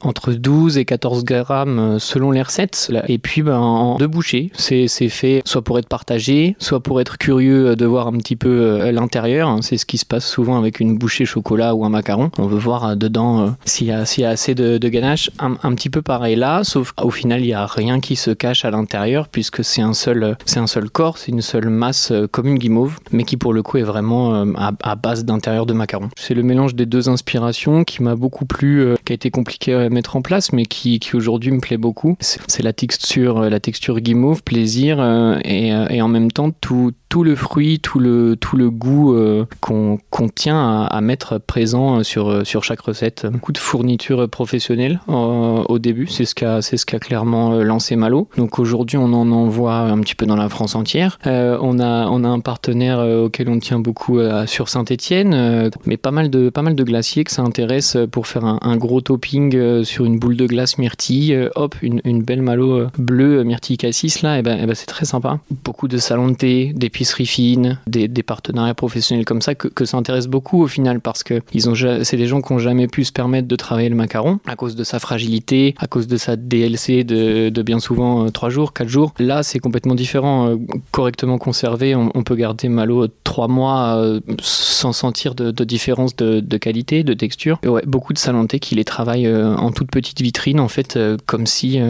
[0.00, 2.92] entre 12 et 14 grammes selon les recettes.
[3.08, 4.50] Et puis, ben, en deux bouchées.
[4.54, 8.90] C'est fait soit pour être partagé, soit pour être curieux de voir un petit peu
[8.90, 9.58] l'intérieur.
[9.62, 12.30] C'est ce qui se passe souvent avec une bouchée chocolat ou un macaron.
[12.38, 15.30] On veut voir dedans euh, s'il y, a assez de, ganache.
[15.38, 18.64] Un, petit peu pareil là, sauf qu'au final, il n'y a rien qui se cache
[18.64, 22.46] à l'intérieur, puisque c'est un, seul, un seul corps, c'est une seule masse euh, comme
[22.46, 26.10] une guimauve, mais qui pour le coup est vraiment euh, à, base d'intérieur de macaron.
[26.16, 29.88] C'est le mélange des deux inspirations qui m'a beaucoup plu, qui a été compliqué à
[29.88, 32.16] mettre en place, mais qui, aujourd'hui me plaît beaucoup.
[32.20, 35.02] C'est la texture, la texture guimauve, plaisir,
[35.44, 39.16] et, et en même temps tout, tout le fruit, tout le, tout le goût
[39.60, 43.11] qu'on tient à, mettre présent sur, sur chaque recette.
[43.30, 47.96] Beaucoup de fournitures professionnelles euh, au début, c'est ce qu'a ce qu'a clairement euh, lancé
[47.96, 48.28] Malo.
[48.36, 51.18] Donc aujourd'hui, on en envoie un petit peu dans la France entière.
[51.26, 56.30] on, a, on a un partenaire auquel on tient beaucoup sur Saint-Étienne, mais pas mal,
[56.30, 60.18] de, pas mal de glaciers que ça intéresse pour faire un, gros topping sur une
[60.18, 61.48] boule de glace myrtille.
[61.54, 65.38] hop, une, belle Malo bleue myrtille cassis là, et ben, et ben c'est très sympa.
[65.64, 66.90] Beaucoup de salons de thé, des
[67.24, 71.40] fine, des, partenariats professionnels comme ça, que, ça intéresse beaucoup au final parce que
[72.02, 74.76] c'est des gens qui n'ont jamais pu se permettre de travailler le macaron à cause
[74.76, 78.88] de sa fragilité, à cause de sa DLC de, de bien souvent 3 jours, 4
[78.88, 79.14] jours.
[79.18, 80.56] Là, c'est complètement différent.
[80.90, 84.02] correctement conservé, on, peut garder Malo 3 mois
[84.40, 87.58] sans sentir de, différence de, qualité, de texture.
[87.62, 91.46] Et ouais, beaucoup de salantés qui les travaillent en toute petite vitrine, en fait, comme
[91.46, 91.80] si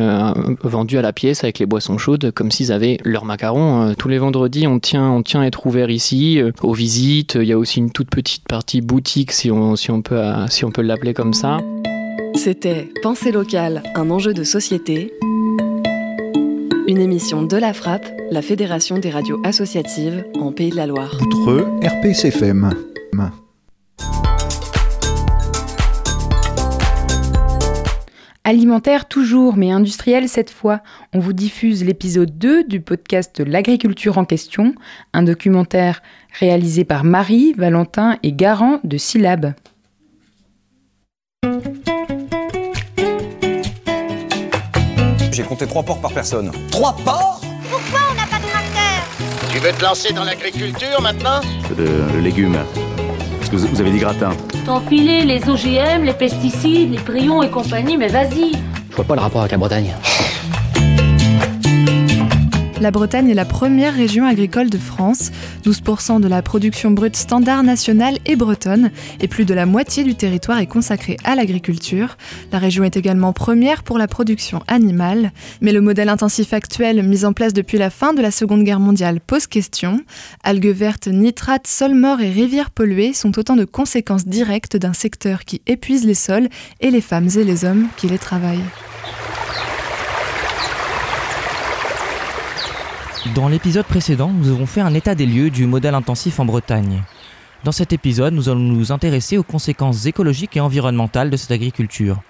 [0.62, 3.94] vendu à la pièce avec les boissons chaudes, comme s'ils avaient leur macaron.
[3.98, 7.36] tous les vendredis, on tient, on tient à être ouvert ici, aux visites.
[7.40, 10.64] Il y a aussi une toute petite partie boutique, si on, si on peut, si
[10.64, 11.58] on peut l'appeler comme ça.
[12.36, 15.12] C'était Pensée locale, un enjeu de société.
[16.86, 21.18] Une émission de la Frappe, la Fédération des radios associatives en Pays de la Loire.
[21.20, 22.70] Outre RPCFM.
[28.44, 30.80] Alimentaire toujours, mais industriel cette fois.
[31.12, 34.74] On vous diffuse l'épisode 2 du podcast L'agriculture en question,
[35.12, 36.02] un documentaire
[36.38, 39.54] réalisé par Marie, Valentin et Garant de Syllab.
[45.32, 46.52] J'ai compté trois porcs par personne.
[46.70, 49.50] Trois porcs Pourquoi on n'a pas de tracteur?
[49.52, 51.40] Tu veux te lancer dans l'agriculture maintenant?
[51.76, 52.58] Le, le légume.
[53.38, 54.30] Parce que vous avez dit gratin.
[54.66, 58.52] T'enfiler les OGM, les pesticides, les prions et compagnie, mais vas-y.
[58.90, 59.92] Je vois pas le rapport avec la Bretagne.
[62.82, 65.30] La Bretagne est la première région agricole de France.
[65.64, 70.16] 12% de la production brute standard nationale est bretonne et plus de la moitié du
[70.16, 72.16] territoire est consacré à l'agriculture.
[72.50, 75.30] La région est également première pour la production animale.
[75.60, 78.80] Mais le modèle intensif actuel mis en place depuis la fin de la Seconde Guerre
[78.80, 80.00] mondiale pose question.
[80.42, 85.44] Algues vertes, nitrates, sols morts et rivières polluées sont autant de conséquences directes d'un secteur
[85.44, 86.48] qui épuise les sols
[86.80, 88.58] et les femmes et les hommes qui les travaillent.
[93.36, 97.02] Dans l'épisode précédent, nous avons fait un état des lieux du modèle intensif en Bretagne.
[97.62, 102.20] Dans cet épisode, nous allons nous intéresser aux conséquences écologiques et environnementales de cette agriculture.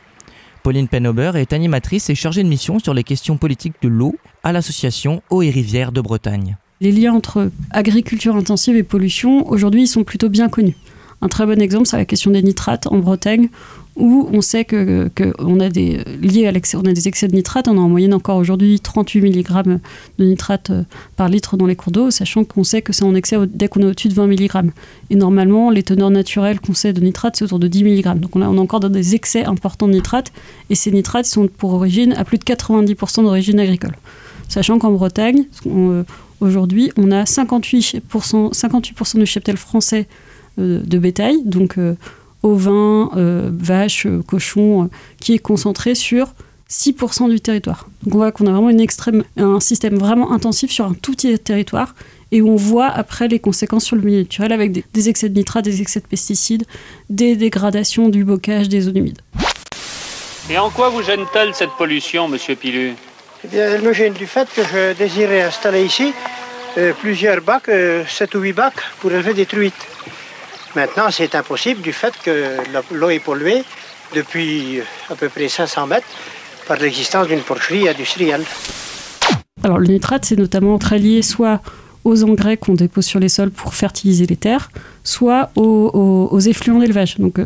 [0.63, 4.15] Pauline Penober est animatrice et chargée de mission sur les questions politiques de l'eau
[4.45, 6.59] à l'association Eau et Rivières de Bretagne.
[6.83, 10.77] Les liens entre agriculture intensive et pollution, aujourd'hui, sont plutôt bien connus.
[11.23, 13.49] Un très bon exemple, c'est la question des nitrates en Bretagne,
[13.97, 15.11] où on sait que,
[15.61, 17.69] a des liés à on a des excès de nitrate.
[17.69, 19.81] On a en moyenne encore aujourd'hui 38 mg
[20.19, 20.83] de nitrate euh,
[21.17, 23.81] par litre dans les cours d'eau, sachant qu'on sait que c'est en excès dès qu'on
[23.81, 24.71] est au-dessus de 20 mg.
[25.11, 28.19] Et normalement, les teneurs naturelles qu'on sait de nitrate, c'est autour de 10 mg.
[28.19, 30.33] Donc on a, encore des excès importants de nitrate,
[30.71, 33.97] et ces nitrates sont pour origine à plus de 90% d'origine agricole.
[34.49, 36.03] Sachant qu'en Bretagne, euh,
[36.41, 40.07] aujourd'hui, on a 58%, 58 du cheptel français
[40.59, 41.79] euh, de bétail, donc
[42.43, 44.87] ovins, euh, vaches, euh, cochons, euh,
[45.21, 46.35] qui est concentré sur
[46.69, 47.89] 6% du territoire.
[48.03, 51.13] Donc on voit qu'on a vraiment une extrême, un système vraiment intensif sur un tout
[51.13, 51.95] petit territoire
[52.31, 55.35] et où on voit après les conséquences sur le milieu naturel avec des, excès de
[55.35, 56.65] nitrates, des excès de pesticides,
[57.11, 59.21] des dégradations du bocage, des zones humides.
[60.49, 62.95] Et en quoi vous gêne-t-elle cette pollution, monsieur Pilu?
[63.45, 66.13] Eh bien, Elle me gêne du fait que je désirais installer ici
[67.01, 67.71] plusieurs bacs,
[68.09, 69.87] 7 ou 8 bacs, pour élever des truites.
[70.75, 72.57] Maintenant, c'est impossible du fait que
[72.93, 73.63] l'eau est polluée
[74.15, 76.07] depuis à peu près 500 mètres
[76.67, 78.45] par l'existence d'une porcherie industrielle.
[79.63, 81.61] Alors le nitrate, c'est notamment très lié soit
[82.05, 84.71] aux engrais qu'on dépose sur les sols pour fertiliser les terres,
[85.05, 87.17] soit aux, effluents d'élevage.
[87.21, 87.45] Euh,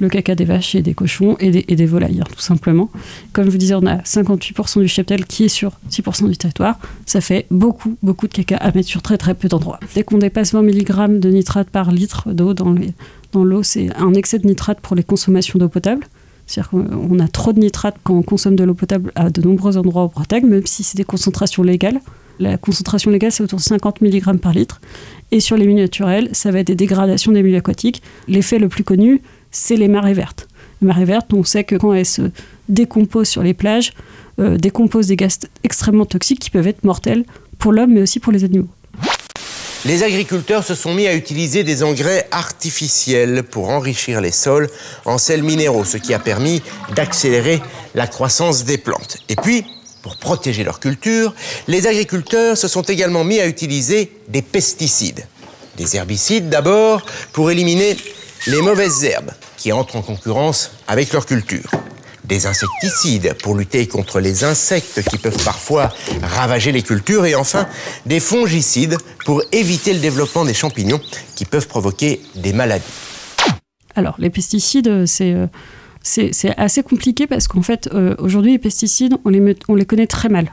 [0.00, 2.90] le caca des vaches et des cochons et des, volailles, tout simplement.
[3.32, 6.78] Comme je vous disais, on a 58% du cheptel qui est sur 6% du territoire.
[7.06, 9.80] Ça fait beaucoup, beaucoup de caca à mettre sur très très peu d'endroits.
[9.94, 14.38] Dès qu'on dépasse 20 mg de nitrate par litre d'eau dans l'eau, c'est un excès
[14.38, 16.06] de nitrate pour les consommations d'eau potable.
[16.48, 19.76] C'est-à-dire qu'on a trop de nitrate quand on consomme de l'eau potable à de nombreux
[19.76, 22.00] endroits au Bretagne, même si c'est des concentrations légales.
[22.40, 24.80] La concentration légale, c'est autour de 50 mg par litre.
[25.30, 28.02] Et sur les milieux naturels, ça va être des dégradations des milieux aquatiques.
[28.28, 29.20] L'effet le plus connu,
[29.50, 30.48] c'est les marées vertes.
[30.80, 32.30] Les marées vertes, on sait que quand elles se
[32.68, 33.92] décomposent sur les plages,
[34.38, 37.24] euh, décomposent des gaz extrêmement toxiques qui peuvent être mortels
[37.58, 38.68] pour l'homme, mais aussi pour les animaux.
[39.84, 44.68] Les agriculteurs se sont mis à utiliser des engrais artificiels pour enrichir les sols
[45.04, 46.62] en sels minéraux, ce qui a permis
[46.96, 47.62] d'accélérer
[47.94, 49.18] la croissance des plantes.
[49.28, 49.64] Et puis,
[50.02, 51.32] pour protéger leur culture,
[51.68, 55.26] les agriculteurs se sont également mis à utiliser des pesticides.
[55.76, 57.96] Des herbicides d'abord pour éliminer
[58.46, 61.70] les mauvaises herbes qui entrent en concurrence avec leur culture.
[62.24, 67.24] Des insecticides pour lutter contre les insectes qui peuvent parfois ravager les cultures.
[67.26, 67.66] Et enfin,
[68.06, 71.00] des fongicides pour éviter le développement des champignons
[71.34, 72.84] qui peuvent provoquer des maladies.
[73.94, 75.32] Alors, les pesticides, c'est...
[75.32, 75.46] Euh,
[76.00, 80.06] c'est assez compliqué parce qu'en fait, euh, aujourd'hui, les pesticides, on les, on les connaît
[80.06, 80.50] très mal.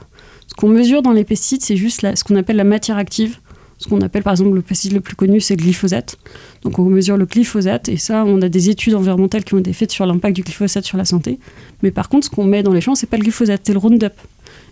[0.47, 3.37] Ce qu'on mesure dans les pesticides, c'est juste ce qu'on appelle la matière active
[3.77, 6.17] Ce qu'on appelle par exemple le pesticide le plus connu, c'est le glyphosate.
[6.63, 9.73] Donc on mesure le glyphosate et ça, on a des études environnementales qui ont été
[9.73, 11.39] faites sur l'impact du glyphosate sur la santé.
[11.83, 13.79] Mais par contre, ce qu'on met dans les champs, c'est pas le glyphosate, c'est le
[13.79, 14.13] Roundup.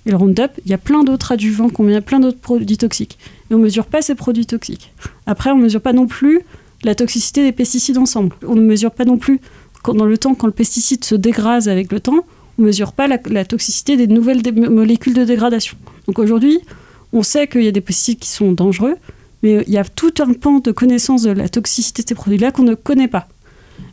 [0.05, 3.17] Et le Roundup, il y a plein d'autres adjuvants qu'on met, plein d'autres produits toxiques.
[3.51, 4.93] Et on mesure pas ces produits toxiques.
[5.25, 6.41] Après, on mesure pas non plus
[6.83, 8.35] la toxicité des pesticides ensemble.
[8.45, 9.39] On ne mesure pas non plus
[9.91, 12.25] dans le temps, quand le pesticide se dégrade avec le temps,
[12.57, 15.75] on mesure pas la, toxicité des nouvelles molécules de dégradation.
[16.07, 16.59] Donc aujourd'hui,
[17.13, 18.95] on sait qu'il y a des pesticides qui sont dangereux,
[19.43, 22.51] mais il y a tout un pan de connaissance de la toxicité de ces produits-là
[22.51, 23.27] qu'on ne connaît pas.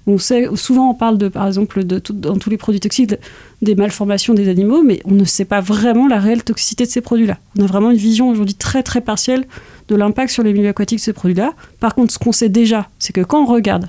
[0.06, 3.18] On sait, souvent on parle de, par exemple, de dans tous les produits toxiques, de-
[3.62, 7.00] des malformations des animaux, mais on ne sait pas vraiment la réelle toxicité de ces
[7.00, 7.38] produits-là.
[7.58, 9.44] On a vraiment une vision aujourd'hui très très partielle
[9.88, 11.52] de l'impact sur les milieux aquatiques de ces produits-là.
[11.80, 13.88] Par contre, ce qu'on sait déjà, c'est que quand on regarde,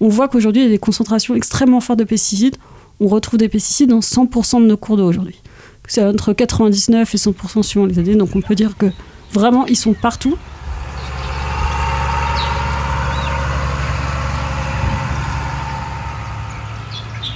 [0.00, 2.56] on voit qu'aujourd'hui il y a des concentrations extrêmement fortes de pesticides.
[3.00, 5.40] On retrouve des pesticides dans 100% de nos cours d'eau aujourd'hui.
[5.88, 8.86] C'est entre 99 et 100% suivant les années, donc on peut dire que
[9.32, 10.36] vraiment ils sont partout.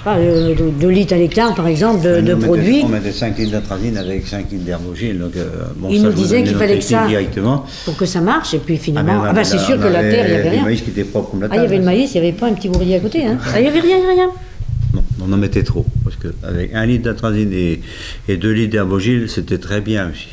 [0.04, 2.80] Pas, euh, de, de litres à l'hectare, par exemple, de, de on mettait- produits.
[2.84, 5.16] On mettait 5 litres d'atrazine avec 5 litres d'herbogile.
[5.20, 7.64] Donc, euh, bon, Il ça, nous disait qu'il fallait que ça, Directement.
[7.84, 9.86] pour que ça marche, et puis Ah, finalement, ah, avait bah c'est la- sûr que
[9.86, 10.64] la avait terre, il n'y avait Du rien.
[10.64, 11.96] maïs qui était propre comme la Ah, il y avait le table.
[11.96, 13.24] maïs, il n'y avait pas un petit bourrier à côté.
[13.24, 13.38] Hein.
[13.54, 14.30] Ah, il n'y avait rien, rien.
[14.94, 15.86] Non, on en mettait trop.
[16.04, 17.80] Parce qu'avec 1 litre d'atrazine et,
[18.28, 20.28] 2 litres d'herbogile, c'était très bien aussi.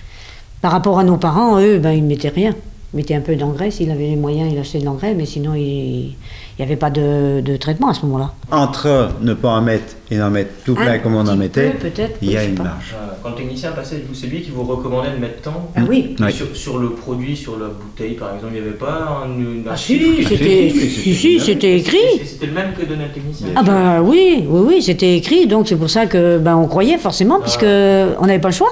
[0.62, 2.54] Par rapport à nos parents, eux, ben, ils ne mettaient rien.
[2.94, 5.54] Ils mettaient un peu d'engrais, s'il avait les moyens, il achetait de l'engrais, mais sinon,
[5.54, 6.16] il
[6.58, 8.34] n'y avait pas de, de traitement à ce moment-là.
[8.52, 11.70] Entre ne pas en mettre et en mettre tout plein Un comme on en mettait,
[11.70, 12.64] peu, peut-être, il y a une pas.
[12.64, 12.96] marge.
[13.22, 16.16] Quand le technicien passait, c'est lui qui vous recommandait de mettre tant Ah oui.
[16.20, 16.32] Oui.
[16.34, 19.64] Sur, sur le produit, sur la bouteille par exemple, il n'y avait pas un, une,
[19.68, 21.98] un Ah si, c'était si, si, c'était écrit.
[22.26, 23.48] C'était le même que donnait le technicien.
[23.56, 26.98] Ah bah oui, oui, oui, c'était écrit, donc c'est pour ça que ben, on croyait
[26.98, 28.72] forcément, puisque on n'avait pas le choix.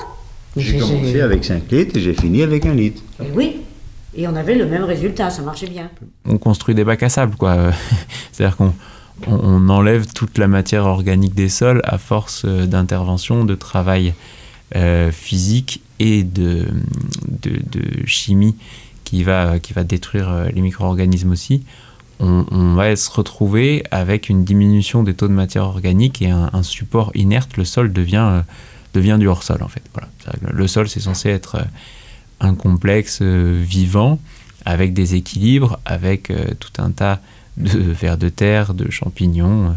[0.56, 3.04] J'ai commencé avec 5 litres et j'ai fini avec 1 litre.
[3.22, 3.58] Et oui,
[4.18, 5.90] et on avait le même résultat, ça marchait bien.
[6.26, 7.72] on construit des bacs à sable, quoi.
[8.32, 8.74] C'est-à-dire qu'on
[9.28, 14.16] on, enlève toute la matière organique des sols à force euh, d'intervention, de travail
[14.76, 16.66] euh, physique et de,
[17.28, 18.56] de, chimie
[19.04, 21.64] qui va, qui va détruire euh, les micro-organismes aussi.
[22.20, 27.12] On, va se retrouver avec une diminution des taux de matière organique et un, support
[27.14, 27.58] inerte.
[27.58, 28.42] Le sol devient,
[28.96, 29.84] devient du hors-sol, en fait.
[29.94, 30.10] Voilà.
[30.52, 31.60] Le sol, c'est censé être
[32.40, 34.20] un complexe euh, vivant
[34.66, 37.22] avec des équilibres, avec euh, tout un tas
[37.58, 39.76] de vers de terre, de champignons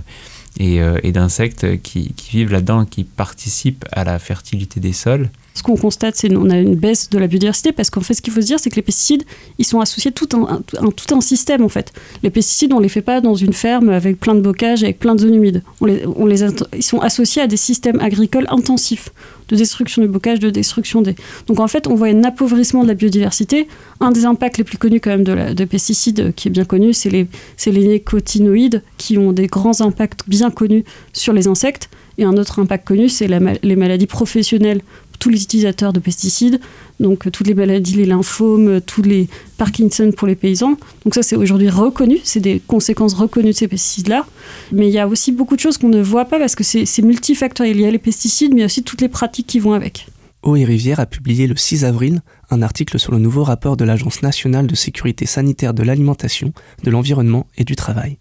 [0.60, 5.30] euh, et, d'insectes qui, qui vivent là-dedans, qui participent à la fertilité des sols.
[5.60, 8.22] Ce qu'on constate, c'est qu'on a une baisse de la biodiversité parce qu'en fait, ce
[8.22, 9.24] qu'il faut se dire, c'est que les pesticides,
[9.58, 11.92] ils sont associés tout un, tout un système en fait.
[12.22, 15.14] Les pesticides, on les fait pas dans une ferme avec plein de bocage, avec plein
[15.14, 15.62] de zones humides.
[15.82, 16.44] On les,
[16.74, 19.10] ils sont associés à des systèmes agricoles intensifs
[19.50, 21.14] de destruction du bocage, de destruction des.
[21.46, 23.68] Donc en fait, on voit un appauvrissement de la biodiversité.
[24.00, 26.94] Un des impacts les plus connus quand même de, pesticides, euh, qui est bien connu,
[26.94, 27.26] c'est les,
[27.58, 31.90] c'est les nicotinoïdes qui ont des grands impacts bien connus sur les insectes.
[32.16, 34.80] Et un autre impact connu, c'est les maladies professionnelles
[35.20, 36.60] tous les utilisateurs de pesticides,
[36.98, 40.76] donc toutes les maladies, les lymphomes, tous les Parkinson pour les paysans.
[41.04, 44.26] Donc ça, c'est aujourd'hui reconnu, c'est des conséquences reconnues de ces pesticides-là.
[44.72, 46.86] Mais il y a aussi beaucoup de choses qu'on ne voit pas parce que c'est
[46.86, 47.76] c'est multifactoriel.
[47.76, 49.74] Il y a les pesticides, mais il y a aussi toutes les pratiques qui vont
[49.74, 50.06] avec.
[50.42, 53.84] Eau et Rivière a publié le 6 avril un article sur le nouveau rapport de
[53.84, 56.52] l'Agence nationale de sécurité sanitaire de l'alimentation,
[56.82, 58.18] de l'environnement et du travail.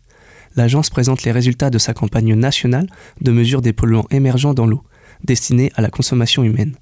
[0.56, 2.88] L'agence présente les résultats de sa campagne nationale
[3.22, 4.84] de mesure des polluants émergents dans l'eau,
[5.24, 6.76] destinée à la consommation humaine.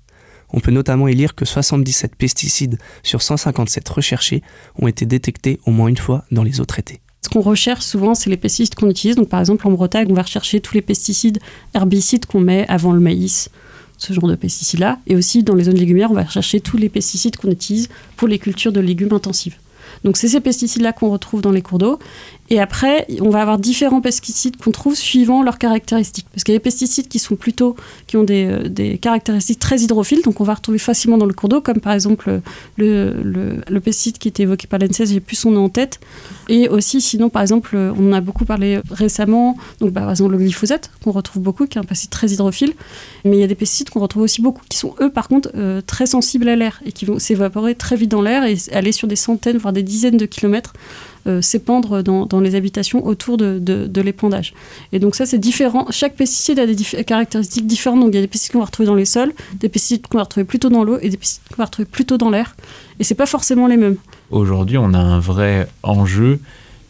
[0.53, 4.41] On peut notamment y lire que 77 pesticides sur 157 recherchés
[4.79, 7.01] ont été détectés au moins une fois dans les eaux traitées.
[7.21, 9.17] Ce qu'on recherche souvent, c'est les pesticides qu'on utilise.
[9.17, 11.39] Donc, par exemple, en Bretagne, on va rechercher tous les pesticides
[11.73, 13.49] herbicides qu'on met avant le maïs,
[13.97, 14.99] ce genre de pesticides-là.
[15.07, 18.29] Et aussi, dans les zones légumières, on va rechercher tous les pesticides qu'on utilise pour
[18.29, 19.57] les cultures de légumes intensives.
[20.05, 21.99] Donc, c'est ces pesticides-là qu'on retrouve dans les cours d'eau.
[22.49, 26.27] Et après, on va avoir différents pesticides qu'on trouve suivant leurs caractéristiques.
[26.31, 27.75] Parce qu'il y a des pesticides qui sont plutôt,
[28.07, 31.49] qui ont des, euh, caractéristiques très hydrophiles, donc on va retrouver facilement dans le cours
[31.49, 32.41] d'eau, comme par exemple
[32.77, 35.99] le, pesticide qui était évoqué par l'ANSES, j'ai plus son nom en tête.
[36.49, 40.31] Et aussi, sinon, par exemple, on en a beaucoup parlé récemment, donc bah, par exemple
[40.31, 42.73] le glyphosate, qu'on retrouve beaucoup, qui est un pesticide très hydrophile.
[43.25, 45.49] Mais il y a des pesticides qu'on retrouve aussi beaucoup, qui sont eux, par contre,
[45.55, 48.91] euh, très sensibles à l'air et qui vont s'évaporer très vite dans l'air et aller
[48.91, 53.37] sur des centaines, voire des dizaines de kilomètres euh, s'épandre dans, dans les habitations autour
[53.37, 54.53] de, de, l'épandage.
[54.91, 55.87] Et donc ça, c'est différent.
[55.89, 57.99] Chaque pesticide a des caractéristiques différentes.
[57.99, 60.17] Donc il y a des pesticides qu'on va retrouver dans les sols, des pesticides qu'on
[60.17, 62.55] va retrouver plutôt dans l'eau et des pesticides qu'on va retrouver plutôt dans l'air.
[62.99, 63.97] Et c'est pas forcément les mêmes.
[64.31, 66.39] Aujourd'hui, on a un vrai enjeu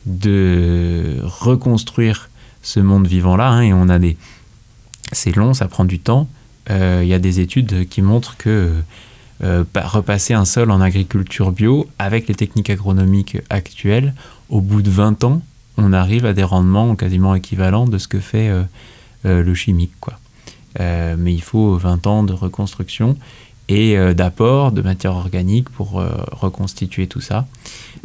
[0.05, 2.29] de reconstruire
[2.61, 4.17] ce monde vivant-là, hein, et on a des...
[5.11, 6.27] C'est long, ça prend du temps.
[6.69, 8.73] Euh, Il y a des études qui montrent que
[9.43, 14.13] euh, repasser un sol en agriculture bio avec les techniques agronomiques actuelles,
[14.49, 15.41] au bout de 20 ans,
[15.77, 18.63] on arrive à des rendements quasiment équivalents de ce que fait euh,
[19.25, 19.93] euh, le chimique.
[20.79, 23.17] Mais il faut 20 ans de reconstruction
[23.67, 27.47] et d'apport de matière organique pour reconstituer tout ça.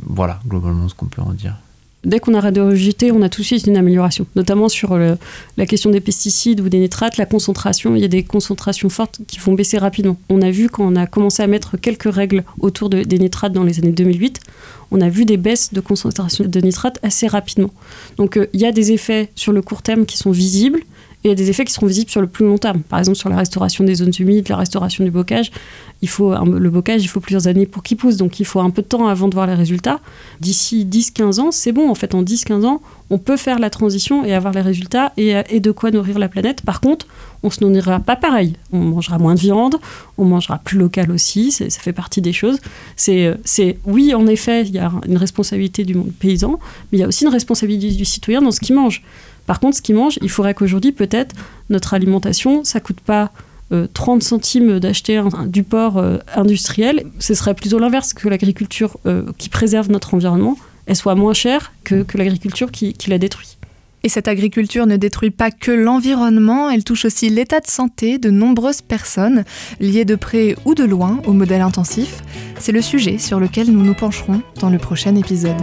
[0.06, 1.56] Voilà globalement ce qu'on peut en dire
[2.04, 5.66] dès qu'on arrête de rejeter, on a tout de suite une amélioration, notamment sur la
[5.66, 7.94] question des pesticides ou des nitrates, la concentration.
[7.94, 10.16] Il y a des concentrations fortes qui vont baisser rapidement.
[10.28, 13.64] On a vu quand on a commencé à mettre quelques règles autour des nitrates dans
[13.64, 14.40] les années 2008,
[14.92, 17.70] on a vu des baisses de concentration de nitrates assez rapidement.
[18.18, 20.80] Donc euh, il y a des effets sur le court terme qui sont visibles
[21.24, 22.80] et il y a des effets qui seront visibles sur le plus long terme.
[22.80, 25.50] Par exemple, sur la restauration des zones humides, la restauration du bocage.
[26.02, 28.70] Il faut le bocage, il faut plusieurs années pour qu'il pousse, donc il faut un
[28.70, 30.00] peu de temps avant de voir les résultats.
[30.40, 31.88] D'ici 10-15 ans, c'est bon.
[31.88, 35.60] En fait, en 10-15 ans, on peut faire la transition et avoir les résultats et,
[35.60, 36.62] de quoi nourrir la planète.
[36.62, 37.06] Par contre,
[37.44, 38.54] on se nourrira pas pareil.
[38.72, 39.76] On mangera moins de viande,
[40.18, 42.58] on mangera plus local aussi, ça fait partie des choses.
[43.86, 46.58] Oui, en effet, il y a une responsabilité du monde paysan,
[46.90, 49.02] mais il y a aussi une responsabilité du citoyen dans ce qu'il mange.
[49.46, 51.34] Par contre, ce qu'ils mangent, il faudrait qu'aujourd'hui, peut-être,
[51.70, 53.30] notre alimentation, ça coûte pas
[53.70, 57.04] 30 euh, centimes d'acheter du porc euh, industriel.
[57.18, 60.56] Ce serait plutôt l'inverse, que l'agriculture euh, qui préserve notre environnement,
[60.86, 63.56] elle soit moins chère que, l'agriculture qui, qui la détruit.
[64.04, 68.30] Et cette agriculture ne détruit pas que l'environnement, elle touche aussi l'état de santé de
[68.30, 69.44] nombreuses personnes,
[69.78, 72.22] liées de près ou de loin au modèle intensif.
[72.58, 75.56] C'est le sujet sur lequel nous nous pencherons dans le prochain épisode.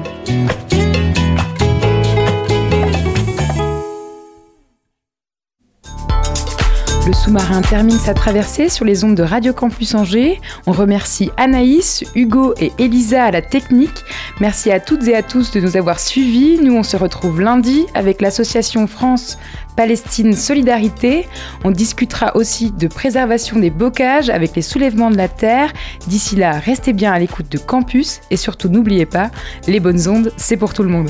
[7.09, 10.39] Le sous-marin termine sa traversée sur les ondes de Radio Campus Angers.
[10.67, 14.03] On remercie Anaïs, Hugo et Elisa à la technique.
[14.39, 16.59] Merci à toutes et à tous de nous avoir suivis.
[16.61, 19.39] Nous, on se retrouve lundi avec l'association France
[19.75, 21.27] Palestine Solidarité.
[21.63, 25.73] On discutera aussi de préservation des bocages avec les soulèvements de la terre.
[26.05, 29.31] D'ici là, restez bien à l'écoute de Campus et surtout n'oubliez pas,
[29.65, 31.09] les bonnes ondes, c'est pour tout le monde.